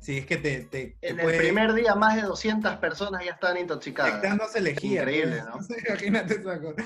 si 0.00 0.18
es 0.18 0.26
que 0.26 0.36
te, 0.38 0.60
te, 0.60 0.96
te 1.00 1.08
En 1.10 1.20
el 1.20 1.36
primer 1.36 1.74
día, 1.74 1.94
más 1.94 2.16
de 2.16 2.22
200 2.22 2.76
personas 2.76 3.24
ya 3.24 3.32
estaban 3.32 3.58
intoxicadas. 3.58 4.12
Inyectándose 4.12 4.60
lejía. 4.60 5.00
Increíble, 5.02 5.42
pues. 5.52 5.68
¿no? 5.70 5.76
Imagínate 5.88 6.34
esa 6.34 6.60
cosa. 6.60 6.84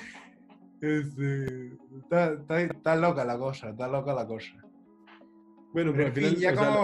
Este, 0.82 1.74
está, 2.02 2.32
está- 2.32 2.60
está 2.60 2.96
loca 2.96 3.24
la 3.24 3.38
cosa, 3.38 3.70
está 3.70 3.86
loca 3.88 4.12
la 4.12 4.26
cosa. 4.26 4.52
Bueno, 5.72 5.92
Pero 5.92 5.94
pero 5.94 6.06
al 6.06 6.08
en 6.08 6.14
fin, 6.14 6.24
final... 6.24 6.40
ya 6.40 6.54
sea, 6.60 6.70
la 6.70 6.76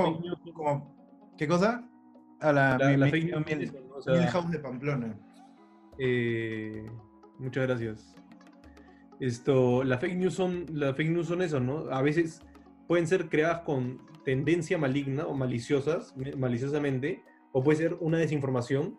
como- 0.55 0.97
¿Qué 1.37 1.47
cosa? 1.49 1.85
A 2.41 2.53
la, 2.53 2.79
la- 2.79 2.89
mi- 2.91 2.97
la 2.97 3.05
mi- 3.07 3.11
fake 3.11 3.25
news. 3.49 3.75
O 3.97 4.01
sea, 4.03 4.15
Milhouse 4.15 4.51
de 4.53 4.59
Pamplona. 4.61 5.19
Eh, 5.99 6.87
muchas 7.39 7.67
gracias. 7.67 8.15
Esto, 9.21 9.83
las 9.83 10.01
fake 10.01 10.17
news 10.17 10.35
son, 10.35 10.65
las 10.73 10.97
fake 10.97 11.11
news 11.11 11.27
son 11.27 11.43
eso, 11.43 11.59
¿no? 11.59 11.91
A 11.91 12.01
veces 12.03 12.41
pueden 12.87 13.09
ser 13.09 13.29
creadas 13.29 13.61
con 13.63 14.01
tendencia 14.25 14.79
maligna 14.79 15.27
o 15.27 15.35
maliciosas, 15.35 16.15
maliciosamente, 16.37 17.25
o 17.53 17.65
puede 17.65 17.79
ser 17.79 17.97
una 18.01 18.19
desinformación 18.19 18.97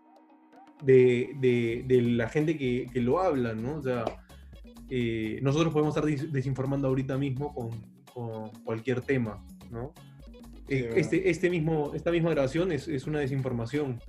de, 0.83 1.35
de- 1.39 1.85
de 1.87 2.01
la 2.01 2.27
gente 2.27 2.57
que, 2.57 2.87
que 2.91 2.99
lo 2.99 3.19
habla, 3.21 3.53
¿no? 3.53 3.75
O 3.77 3.81
sea, 3.81 4.03
eh, 4.89 5.39
nosotros 5.41 5.71
podemos 5.73 5.95
estar 5.95 6.09
desinformando 6.31 6.87
ahorita 6.87 7.17
mismo 7.17 7.53
con, 7.53 7.69
con 8.13 8.49
cualquier 8.63 9.01
tema, 9.01 9.43
¿no? 9.69 9.93
Sí, 10.67 10.75
Eh, 10.75 10.93
este, 10.97 11.29
este 11.29 11.49
mismo, 11.49 11.91
esta 11.95 12.11
misma 12.11 12.29
grabación 12.31 12.71
es, 12.71 12.87
es 12.87 13.07
una 13.07 13.19
desinformación. 13.19 13.99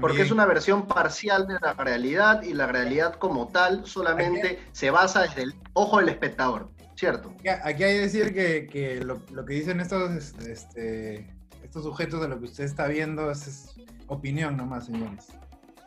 Porque 0.00 0.22
es 0.22 0.30
una 0.30 0.46
versión 0.46 0.86
parcial 0.86 1.46
de 1.46 1.54
la 1.60 1.74
realidad 1.74 2.42
y 2.42 2.54
la 2.54 2.66
realidad 2.66 3.14
como 3.16 3.48
tal 3.48 3.84
solamente 3.86 4.58
se 4.72 4.90
basa 4.90 5.22
desde 5.22 5.42
el 5.42 5.54
ojo 5.74 5.98
del 5.98 6.08
espectador, 6.08 6.70
¿cierto? 6.96 7.30
Aquí- 7.40 7.48
Aquí 7.48 7.82
hay 7.84 7.94
que 7.96 8.00
decir 8.00 8.32
que, 8.34 8.66
que 8.66 9.04
lo, 9.04 9.20
lo 9.30 9.44
que 9.44 9.54
dicen 9.54 9.80
estos, 9.80 10.34
este, 10.46 11.30
estos 11.62 11.84
sujetos 11.84 12.22
de 12.22 12.28
lo 12.28 12.38
que 12.38 12.46
usted 12.46 12.64
está 12.64 12.86
viendo 12.88 13.30
es, 13.30 13.46
es 13.46 13.74
opinión 14.06 14.56
nomás, 14.56 14.86
señores. 14.86 15.28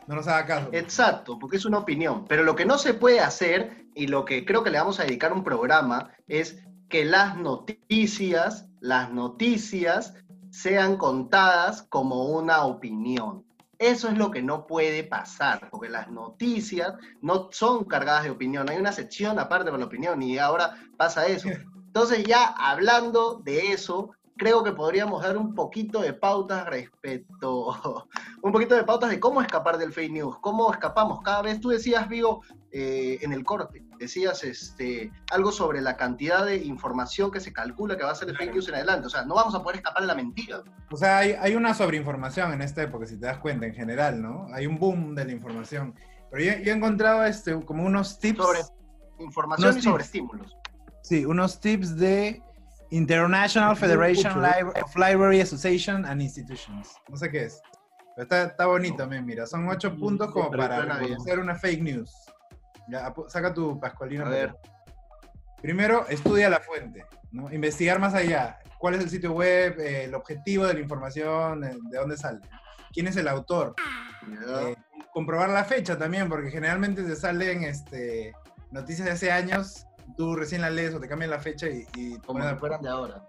No 0.08 0.14
nos 0.14 0.26
haga 0.26 0.46
caso. 0.46 0.70
Exacto, 0.72 1.38
porque 1.38 1.58
es 1.58 1.66
una 1.66 1.78
opinión. 1.78 2.24
Pero 2.26 2.42
lo 2.42 2.56
que 2.56 2.64
no 2.64 2.78
se 2.78 2.94
puede 2.94 3.20
hacer, 3.20 3.86
y 3.94 4.06
lo 4.06 4.24
que 4.24 4.46
creo 4.46 4.64
que 4.64 4.70
le 4.70 4.78
vamos 4.78 4.98
a 4.98 5.04
dedicar 5.04 5.34
un 5.34 5.44
programa, 5.44 6.10
es 6.26 6.62
que 6.88 7.04
las 7.04 7.36
noticias, 7.36 8.70
las 8.80 9.12
noticias 9.12 10.14
sean 10.50 10.96
contadas 10.96 11.82
como 11.82 12.24
una 12.24 12.64
opinión. 12.64 13.44
Eso 13.78 14.08
es 14.08 14.16
lo 14.16 14.30
que 14.30 14.40
no 14.40 14.66
puede 14.66 15.04
pasar, 15.04 15.68
porque 15.70 15.90
las 15.90 16.10
noticias 16.10 16.94
no 17.20 17.50
son 17.52 17.84
cargadas 17.84 18.24
de 18.24 18.30
opinión. 18.30 18.70
Hay 18.70 18.78
una 18.78 18.92
sección 18.92 19.38
aparte 19.38 19.66
para 19.66 19.78
la 19.78 19.84
opinión 19.84 20.22
y 20.22 20.38
ahora 20.38 20.74
pasa 20.96 21.26
eso. 21.26 21.48
Entonces 21.86 22.24
ya 22.24 22.46
hablando 22.46 23.42
de 23.44 23.72
eso, 23.72 24.12
creo 24.38 24.62
que 24.64 24.72
podríamos 24.72 25.22
dar 25.22 25.36
un 25.36 25.54
poquito 25.54 26.00
de 26.00 26.14
pautas 26.14 26.64
respecto, 26.66 28.06
un 28.42 28.52
poquito 28.52 28.74
de 28.74 28.84
pautas 28.84 29.10
de 29.10 29.20
cómo 29.20 29.42
escapar 29.42 29.76
del 29.76 29.92
fake 29.92 30.12
news, 30.12 30.38
cómo 30.40 30.72
escapamos. 30.72 31.20
Cada 31.22 31.42
vez 31.42 31.60
tú 31.60 31.68
decías, 31.68 32.08
Vigo, 32.08 32.42
eh, 32.70 33.18
en 33.20 33.32
el 33.32 33.44
corte, 33.44 33.84
decías 33.98 34.44
este, 34.44 35.10
algo 35.32 35.52
sobre 35.52 35.80
la 35.80 35.96
cantidad 35.96 36.46
de 36.46 36.56
información 36.56 37.30
que 37.30 37.40
se 37.40 37.52
calcula 37.52 37.96
que 37.96 38.04
va 38.04 38.12
a 38.12 38.14
ser 38.14 38.28
el 38.30 38.36
fake 38.36 38.52
news 38.52 38.68
en 38.68 38.76
adelante. 38.76 39.08
O 39.08 39.10
sea, 39.10 39.24
no 39.24 39.34
vamos 39.34 39.54
a 39.54 39.62
poder 39.62 39.76
escapar 39.76 40.02
de 40.02 40.06
la 40.06 40.14
mentira. 40.14 40.62
O 40.90 40.96
sea, 40.96 41.18
hay, 41.18 41.32
hay 41.32 41.54
una 41.54 41.74
sobreinformación 41.74 42.52
en 42.52 42.62
esta 42.62 42.82
época, 42.82 43.06
si 43.06 43.18
te 43.18 43.26
das 43.26 43.38
cuenta, 43.38 43.66
en 43.66 43.74
general, 43.74 44.22
¿no? 44.22 44.46
Hay 44.54 44.66
un 44.66 44.78
boom 44.78 45.14
de 45.14 45.24
la 45.24 45.32
información. 45.32 45.94
Pero 46.30 46.44
yo, 46.44 46.62
yo 46.62 46.72
he 46.72 46.76
encontrado 46.76 47.24
este, 47.24 47.60
como 47.64 47.84
unos 47.84 48.18
tips. 48.18 48.38
Sobre 48.38 48.60
información 49.18 49.70
y 49.70 49.74
sí. 49.74 49.82
sobre 49.82 50.04
estímulos. 50.04 50.56
Sí, 51.02 51.24
unos 51.24 51.60
tips 51.60 51.96
de 51.96 52.42
International 52.90 53.76
Federation. 53.76 54.34
Libra- 54.34 54.82
of 54.82 54.96
Library 54.96 55.40
Association 55.40 56.04
and 56.04 56.22
Institutions. 56.22 56.88
No 57.08 57.16
sé 57.16 57.30
qué 57.30 57.44
es. 57.44 57.60
Pero 58.16 58.22
está, 58.24 58.42
está 58.44 58.66
bonito, 58.66 59.06
mira. 59.06 59.46
Son 59.46 59.68
ocho 59.68 59.94
puntos 59.96 60.30
como 60.30 60.50
para 60.50 60.80
reconocer 60.80 61.38
una 61.38 61.54
fake 61.54 61.82
news. 61.82 62.12
Ya, 62.88 63.12
saca 63.28 63.52
tu 63.52 63.78
pascualina. 63.78 64.26
A 64.26 64.30
ver. 64.30 64.56
Primero, 65.60 66.06
estudia 66.08 66.48
la 66.48 66.60
fuente, 66.60 67.04
¿no? 67.32 67.52
Investigar 67.52 67.98
más 67.98 68.14
allá. 68.14 68.58
¿Cuál 68.78 68.94
es 68.94 69.00
el 69.02 69.10
sitio 69.10 69.32
web? 69.32 69.78
eh, 69.80 70.04
el 70.04 70.14
objetivo 70.14 70.66
de 70.66 70.74
la 70.74 70.80
información, 70.80 71.64
eh, 71.64 71.76
de 71.90 71.98
dónde 71.98 72.16
sale. 72.16 72.40
¿Quién 72.92 73.08
es 73.08 73.16
el 73.16 73.26
autor? 73.28 73.74
Eh, 74.56 74.76
comprobar 75.12 75.50
la 75.50 75.64
fecha 75.64 75.98
también, 75.98 76.28
porque 76.28 76.50
generalmente 76.50 77.02
te 77.02 77.16
salen 77.16 77.64
este, 77.64 78.32
noticias 78.70 79.06
de 79.06 79.12
hace 79.12 79.32
años, 79.32 79.86
tú 80.18 80.34
recién 80.34 80.60
la 80.60 80.68
lees 80.68 80.92
o 80.94 81.00
te 81.00 81.08
cambian 81.08 81.30
la 81.30 81.38
fecha 81.38 81.68
y, 81.68 82.18
como 82.26 82.46
si 82.46 82.54
fueran 82.56 82.82
de 82.82 82.88
ahora. 82.88 83.26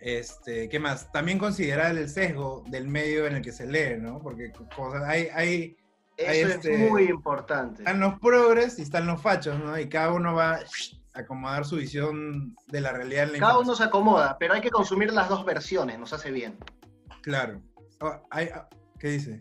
este, 0.00 0.68
¿qué 0.70 0.80
más? 0.80 1.12
También 1.12 1.38
considerar 1.38 1.96
el 1.96 2.08
sesgo 2.08 2.64
del 2.68 2.88
medio 2.88 3.26
en 3.26 3.36
el 3.36 3.42
que 3.42 3.52
se 3.52 3.66
lee, 3.66 4.00
¿no? 4.00 4.18
Porque 4.18 4.50
hay, 5.04 5.28
hay, 5.34 5.76
Eso 6.16 6.48
este- 6.48 6.86
es 6.86 6.90
muy 6.90 7.04
importante. 7.04 7.82
están 7.82 8.00
los 8.00 8.18
progres 8.18 8.78
y 8.78 8.82
están 8.82 9.06
los 9.06 9.20
fachos, 9.20 9.58
¿no? 9.58 9.78
Y 9.78 9.90
cada 9.90 10.12
uno 10.12 10.34
va 10.34 10.54
a 10.54 10.60
acomodar 11.12 11.66
su 11.66 11.76
visión 11.76 12.56
de 12.68 12.80
la 12.80 12.92
realidad 12.92 13.24
en 13.24 13.32
la 13.34 13.38
Cada 13.38 13.58
uno 13.58 13.74
se 13.74 13.84
acomoda, 13.84 14.38
pero 14.40 14.54
hay 14.54 14.62
que 14.62 14.70
consumir 14.70 15.12
las 15.12 15.28
dos 15.28 15.44
versiones, 15.44 15.98
nos 15.98 16.14
hace 16.14 16.30
bien. 16.30 16.58
Claro. 17.20 17.60
Oh, 18.00 18.26
ah, 18.30 18.68
¿Qué 18.98 19.08
dice? 19.08 19.40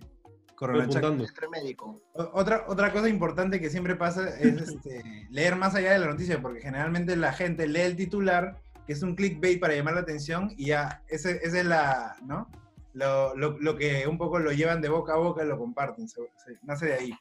Estoy 0.61 0.67
Corona 0.77 0.87
Chac. 0.89 1.03
apuntando. 1.03 1.23
Entre 1.25 1.47
médico. 1.49 2.01
O- 2.13 2.29
Otra, 2.33 2.65
otra 2.67 2.91
cosa 2.91 3.09
importante 3.09 3.59
que 3.59 3.69
siempre 3.69 3.95
pasa 3.95 4.29
es 4.39 4.61
este, 4.85 5.27
leer 5.29 5.55
más 5.55 5.75
allá 5.75 5.91
de 5.93 5.99
la 5.99 6.07
noticia, 6.07 6.41
porque 6.41 6.61
generalmente 6.61 7.15
la 7.15 7.33
gente 7.33 7.67
lee 7.67 7.81
el 7.81 7.95
titular, 7.95 8.57
que 8.85 8.93
es 8.93 9.01
un 9.03 9.15
clickbait 9.15 9.59
para 9.59 9.73
llamar 9.75 9.95
la 9.95 10.01
atención, 10.01 10.53
y 10.57 10.67
ya, 10.67 11.01
ese, 11.07 11.39
esa 11.43 11.59
es 11.59 11.65
la, 11.65 12.15
¿no? 12.23 12.49
lo, 12.93 13.35
lo- 13.35 13.57
lo 13.59 13.75
que 13.77 14.05
un 14.07 14.17
poco 14.17 14.37
lo 14.39 14.51
llevan 14.51 14.81
de 14.81 14.89
boca 14.89 15.13
a 15.13 15.17
boca 15.17 15.43
lo 15.45 15.57
comparten, 15.57 16.07
se- 16.09 16.21
se- 16.45 16.57
nace 16.63 16.87
de 16.87 16.93
ahí. 16.93 17.13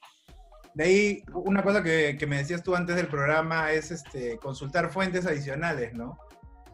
De 0.75 0.85
ahí, 0.85 1.23
una 1.33 1.63
cosa 1.65 1.83
que, 1.83 2.17
que 2.19 2.27
me 2.27 2.37
decías 2.39 2.63
tú 2.63 2.77
antes 2.77 2.95
del 2.97 3.09
programa 3.09 3.73
es 3.73 3.91
este, 3.91 4.37
consultar 4.39 4.91
fuentes 4.91 5.27
adicionales, 5.27 5.95
¿no? 5.95 6.19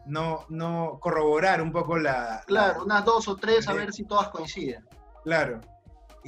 No, 0.05 0.45
no 0.49 0.99
corroborar 1.01 1.61
un 1.61 1.71
poco 1.71 1.97
la... 1.97 2.41
Claro, 2.47 2.77
la- 2.79 2.83
unas 2.83 3.05
dos 3.05 3.27
o 3.27 3.35
tres 3.35 3.67
a 3.67 3.73
ver 3.73 3.91
si 3.93 4.03
todas 4.05 4.29
coinciden. 4.29 4.85
Claro. 5.23 5.59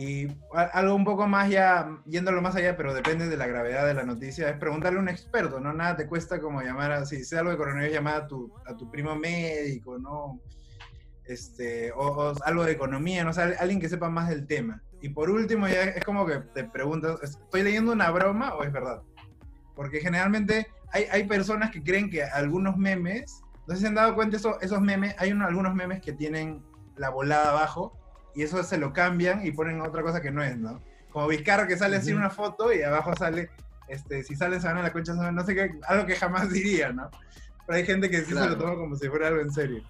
Y 0.02 0.28
algo 0.54 0.96
un 0.96 1.04
poco 1.04 1.28
más 1.28 1.50
ya, 1.50 1.90
yéndolo 2.06 2.42
más 2.42 2.56
allá, 2.56 2.78
pero 2.78 2.94
depende 2.94 3.28
de 3.28 3.36
la 3.36 3.48
gravedad 3.48 3.86
de 3.86 3.94
la 3.94 4.04
noticia, 4.04 4.48
es 4.50 4.58
preguntarle 4.58 4.98
a 4.98 5.02
un 5.02 5.10
experto, 5.10 5.60
¿no? 5.60 5.74
Nada 5.74 5.98
te 5.98 6.08
cuesta 6.08 6.40
como 6.40 6.62
llamar 6.62 6.94
a, 6.94 7.06
si 7.06 7.26
sea 7.26 7.40
algo 7.40 7.52
de 7.52 7.58
coronavirus, 7.58 7.96
llamar 7.96 8.16
a 8.16 8.28
tu, 8.28 8.50
a 8.66 8.78
tu 8.78 8.90
primo 8.90 9.14
médico, 9.18 9.98
¿no? 10.00 10.40
Este, 11.26 11.92
o, 11.92 12.30
o 12.30 12.34
algo 12.46 12.64
de 12.64 12.72
economía, 12.72 13.26
¿no? 13.26 13.32
O 13.32 13.34
sea, 13.34 13.52
alguien 13.60 13.82
que 13.82 13.90
sepa 13.90 14.10
más 14.10 14.30
del 14.30 14.48
tema. 14.48 14.82
Y 15.02 15.10
por 15.10 15.30
último, 15.30 15.68
ya 15.68 15.84
es 15.84 16.06
como 16.06 16.26
que 16.26 16.38
te 16.54 16.64
preguntas, 16.64 17.20
¿estoy 17.22 17.64
leyendo 17.64 17.92
una 17.92 18.10
broma 18.10 18.54
o 18.56 18.64
es 18.64 18.72
verdad? 18.72 19.02
Porque 19.76 20.00
generalmente 20.00 20.68
hay, 20.94 21.08
hay 21.12 21.26
personas 21.28 21.72
que 21.72 21.84
creen 21.84 22.10
que 22.10 22.24
algunos 22.24 22.78
memes, 22.78 23.42
no 23.68 23.76
sé 23.76 23.82
si 23.82 23.88
han 23.88 23.96
dado 23.96 24.16
cuenta, 24.16 24.38
eso- 24.38 24.62
esos 24.62 24.80
memes, 24.80 25.14
hay 25.18 25.34
uno- 25.34 25.46
algunos 25.46 25.76
memes 25.76 26.00
que 26.02 26.14
tienen 26.14 26.64
la 26.96 27.10
volada 27.10 27.50
abajo 27.50 27.99
y 28.36 28.44
eso 28.44 28.62
se 28.64 28.78
lo 28.78 28.94
cambian 28.94 29.46
y 29.46 29.52
ponen 29.52 29.82
otra 29.82 30.02
cosa 30.04 30.22
que 30.22 30.32
no 30.32 30.44
es, 30.44 30.58
¿no? 30.58 30.82
Como 31.12 31.28
Vizcarra 31.28 31.68
que 31.68 31.78
sale 31.78 31.98
así 31.98 32.12
en 32.12 32.18
una 32.18 32.30
foto 32.30 32.72
y 32.72 32.82
abajo 32.84 33.16
sale, 33.16 33.50
este, 33.88 34.24
si 34.24 34.36
sale 34.36 34.60
se 34.60 34.68
van 34.68 34.78
a 34.78 34.84
la 34.84 34.94
concha, 34.94 35.14
se 35.14 35.20
van- 35.20 35.36
no 35.36 35.44
sé 35.46 35.56
qué, 35.56 35.72
algo 35.88 36.06
que 36.06 36.16
jamás 36.16 36.50
diría, 36.52 36.92
¿no? 36.92 37.10
Pero 37.66 37.78
hay 37.78 37.86
gente 37.86 38.10
que 38.10 38.20
sí 38.22 38.34
se 38.34 38.34
lo 38.50 38.58
toma 38.58 38.76
como 38.76 38.96
si 38.96 39.08
fuera 39.10 39.28
algo 39.28 39.42
en 39.42 39.52
serio. 39.52 39.84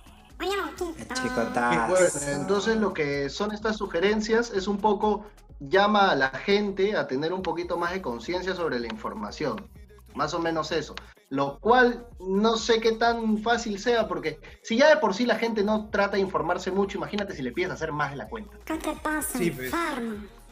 Chicotas. 1.14 1.90
Bueno, 1.90 2.06
entonces 2.42 2.78
lo 2.78 2.94
que 2.94 3.30
son 3.30 3.52
estas 3.52 3.76
sugerencias 3.78 4.52
es 4.52 4.68
un 4.68 4.78
poco 4.78 5.26
llama 5.60 6.12
a 6.12 6.16
la 6.16 6.30
gente 6.30 6.96
a 6.96 7.08
tener 7.08 7.34
un 7.34 7.42
poquito 7.42 7.78
más 7.78 7.92
de 7.92 8.02
conciencia 8.02 8.56
sobre 8.56 8.80
la 8.80 8.88
información. 8.88 9.68
Más 10.16 10.34
o 10.34 10.40
menos 10.40 10.72
eso. 10.72 10.96
Lo 11.30 11.60
cual 11.60 12.08
no 12.20 12.58
sé 12.58 12.80
qué 12.80 12.94
tan 12.94 13.38
fácil 13.38 13.78
sea, 13.78 14.08
porque 14.08 14.40
si 14.64 14.78
ya 14.78 14.90
de 14.90 14.98
por 14.98 15.14
sí 15.14 15.26
la 15.26 15.36
gente 15.36 15.64
no 15.64 15.90
trata 15.90 16.18
de 16.18 16.22
informarse 16.24 16.72
mucho, 16.72 16.98
imagínate 16.98 17.36
si 17.36 17.44
le 17.44 17.52
pides 17.52 17.70
hacer 17.72 17.92
más 17.92 18.12
de 18.12 18.18
la 18.18 18.28
cuenta. 18.28 18.58
¿Qué 18.66 18.76
te 18.78 18.94
pasa, 18.96 19.38
Sí, 19.38 19.52
pues. 19.52 19.72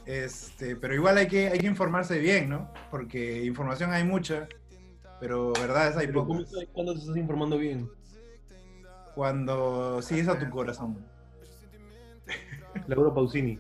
Este, 0.06 0.76
pero 0.76 0.94
igual 0.94 1.18
hay 1.18 1.28
que, 1.28 1.48
hay 1.50 1.60
que 1.60 1.66
informarse 1.68 2.20
bien, 2.20 2.50
¿no? 2.50 2.72
Porque 2.92 3.44
información 3.44 3.92
hay 3.92 4.04
mucha, 4.04 4.48
pero 5.20 5.52
verdades 5.54 5.98
hay 5.98 6.08
Pero 6.08 6.26
¿cómo 6.26 6.40
pocas. 6.40 6.52
sabes 6.52 6.70
cuándo 6.72 6.94
te 6.94 7.00
estás 7.00 7.18
informando 7.18 7.58
bien? 7.58 7.90
Cuando 9.16 10.02
sigues 10.02 10.28
a 10.28 10.38
tu 10.38 10.48
corazón. 10.50 11.04
Laura 12.88 13.14
Pausini. 13.14 13.60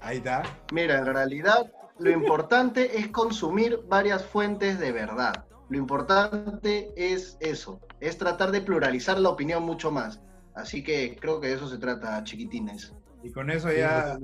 Ahí 0.00 0.18
está. 0.18 0.44
Mira, 0.72 0.98
en 0.98 1.06
realidad 1.06 1.70
lo 2.00 2.10
importante 2.10 2.98
es 2.98 3.08
consumir 3.08 3.80
varias 3.88 4.24
fuentes 4.24 4.78
de 4.78 4.90
verdad. 4.90 5.44
Lo 5.68 5.78
importante 5.78 6.92
es 6.96 7.36
eso, 7.40 7.80
es 8.00 8.16
tratar 8.18 8.50
de 8.50 8.62
pluralizar 8.62 9.18
la 9.20 9.28
opinión 9.28 9.62
mucho 9.62 9.90
más. 9.90 10.20
Así 10.54 10.82
que 10.82 11.16
creo 11.20 11.40
que 11.40 11.48
de 11.48 11.54
eso 11.54 11.68
se 11.68 11.78
trata, 11.78 12.24
chiquitines. 12.24 12.92
Y 13.22 13.30
con 13.30 13.50
eso 13.50 13.70
ya 13.70 14.18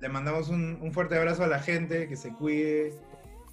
le 0.00 0.08
mandamos 0.08 0.48
un, 0.48 0.78
un 0.80 0.92
fuerte 0.92 1.18
abrazo 1.18 1.42
a 1.42 1.48
la 1.48 1.58
gente, 1.58 2.08
que 2.08 2.16
se 2.16 2.32
cuide, 2.32 2.94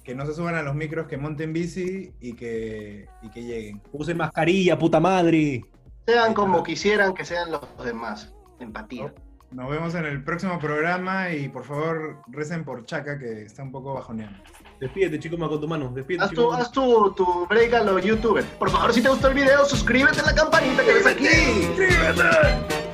que 0.04 0.14
no 0.14 0.24
se 0.26 0.34
suban 0.34 0.54
a 0.54 0.62
los 0.62 0.74
micros, 0.74 1.08
que 1.08 1.16
monten 1.16 1.52
bici 1.52 2.14
y 2.20 2.34
que, 2.34 3.08
y 3.20 3.30
que 3.30 3.42
lleguen. 3.42 3.82
Usen 3.92 4.16
mascarilla, 4.16 4.78
puta 4.78 5.00
madre. 5.00 5.64
Sean 6.06 6.34
como 6.34 6.62
quisieran 6.62 7.14
que 7.14 7.24
sean 7.24 7.50
los 7.50 7.84
demás. 7.84 8.32
Empatía. 8.60 9.12
Nos 9.52 9.68
vemos 9.68 9.94
en 9.96 10.04
el 10.04 10.22
próximo 10.22 10.60
programa 10.60 11.30
y 11.30 11.48
por 11.48 11.64
favor 11.64 12.22
recen 12.28 12.64
por 12.64 12.84
Chaca, 12.84 13.18
que 13.18 13.42
está 13.42 13.64
un 13.64 13.72
poco 13.72 13.94
bajoneando. 13.94 14.38
Despídete, 14.78 15.18
chico 15.18 15.36
Macotomano. 15.36 15.90
Despídete, 15.92 16.24
Haz 16.24 16.30
tu, 16.30 16.52
haz 16.52 16.70
tu, 16.70 17.12
tu 17.14 17.46
break 17.48 17.74
a 17.74 17.82
los 17.82 18.02
youtubers. 18.04 18.46
Por 18.46 18.70
favor, 18.70 18.92
si 18.92 19.02
te 19.02 19.08
gustó 19.08 19.26
el 19.28 19.34
video, 19.34 19.64
suscríbete 19.64 20.20
a 20.20 20.26
la 20.26 20.34
campanita 20.34 20.84
que 20.84 20.94
ves 20.94 21.06
aquí. 21.06 21.26
¡Suscríbete! 21.66 22.89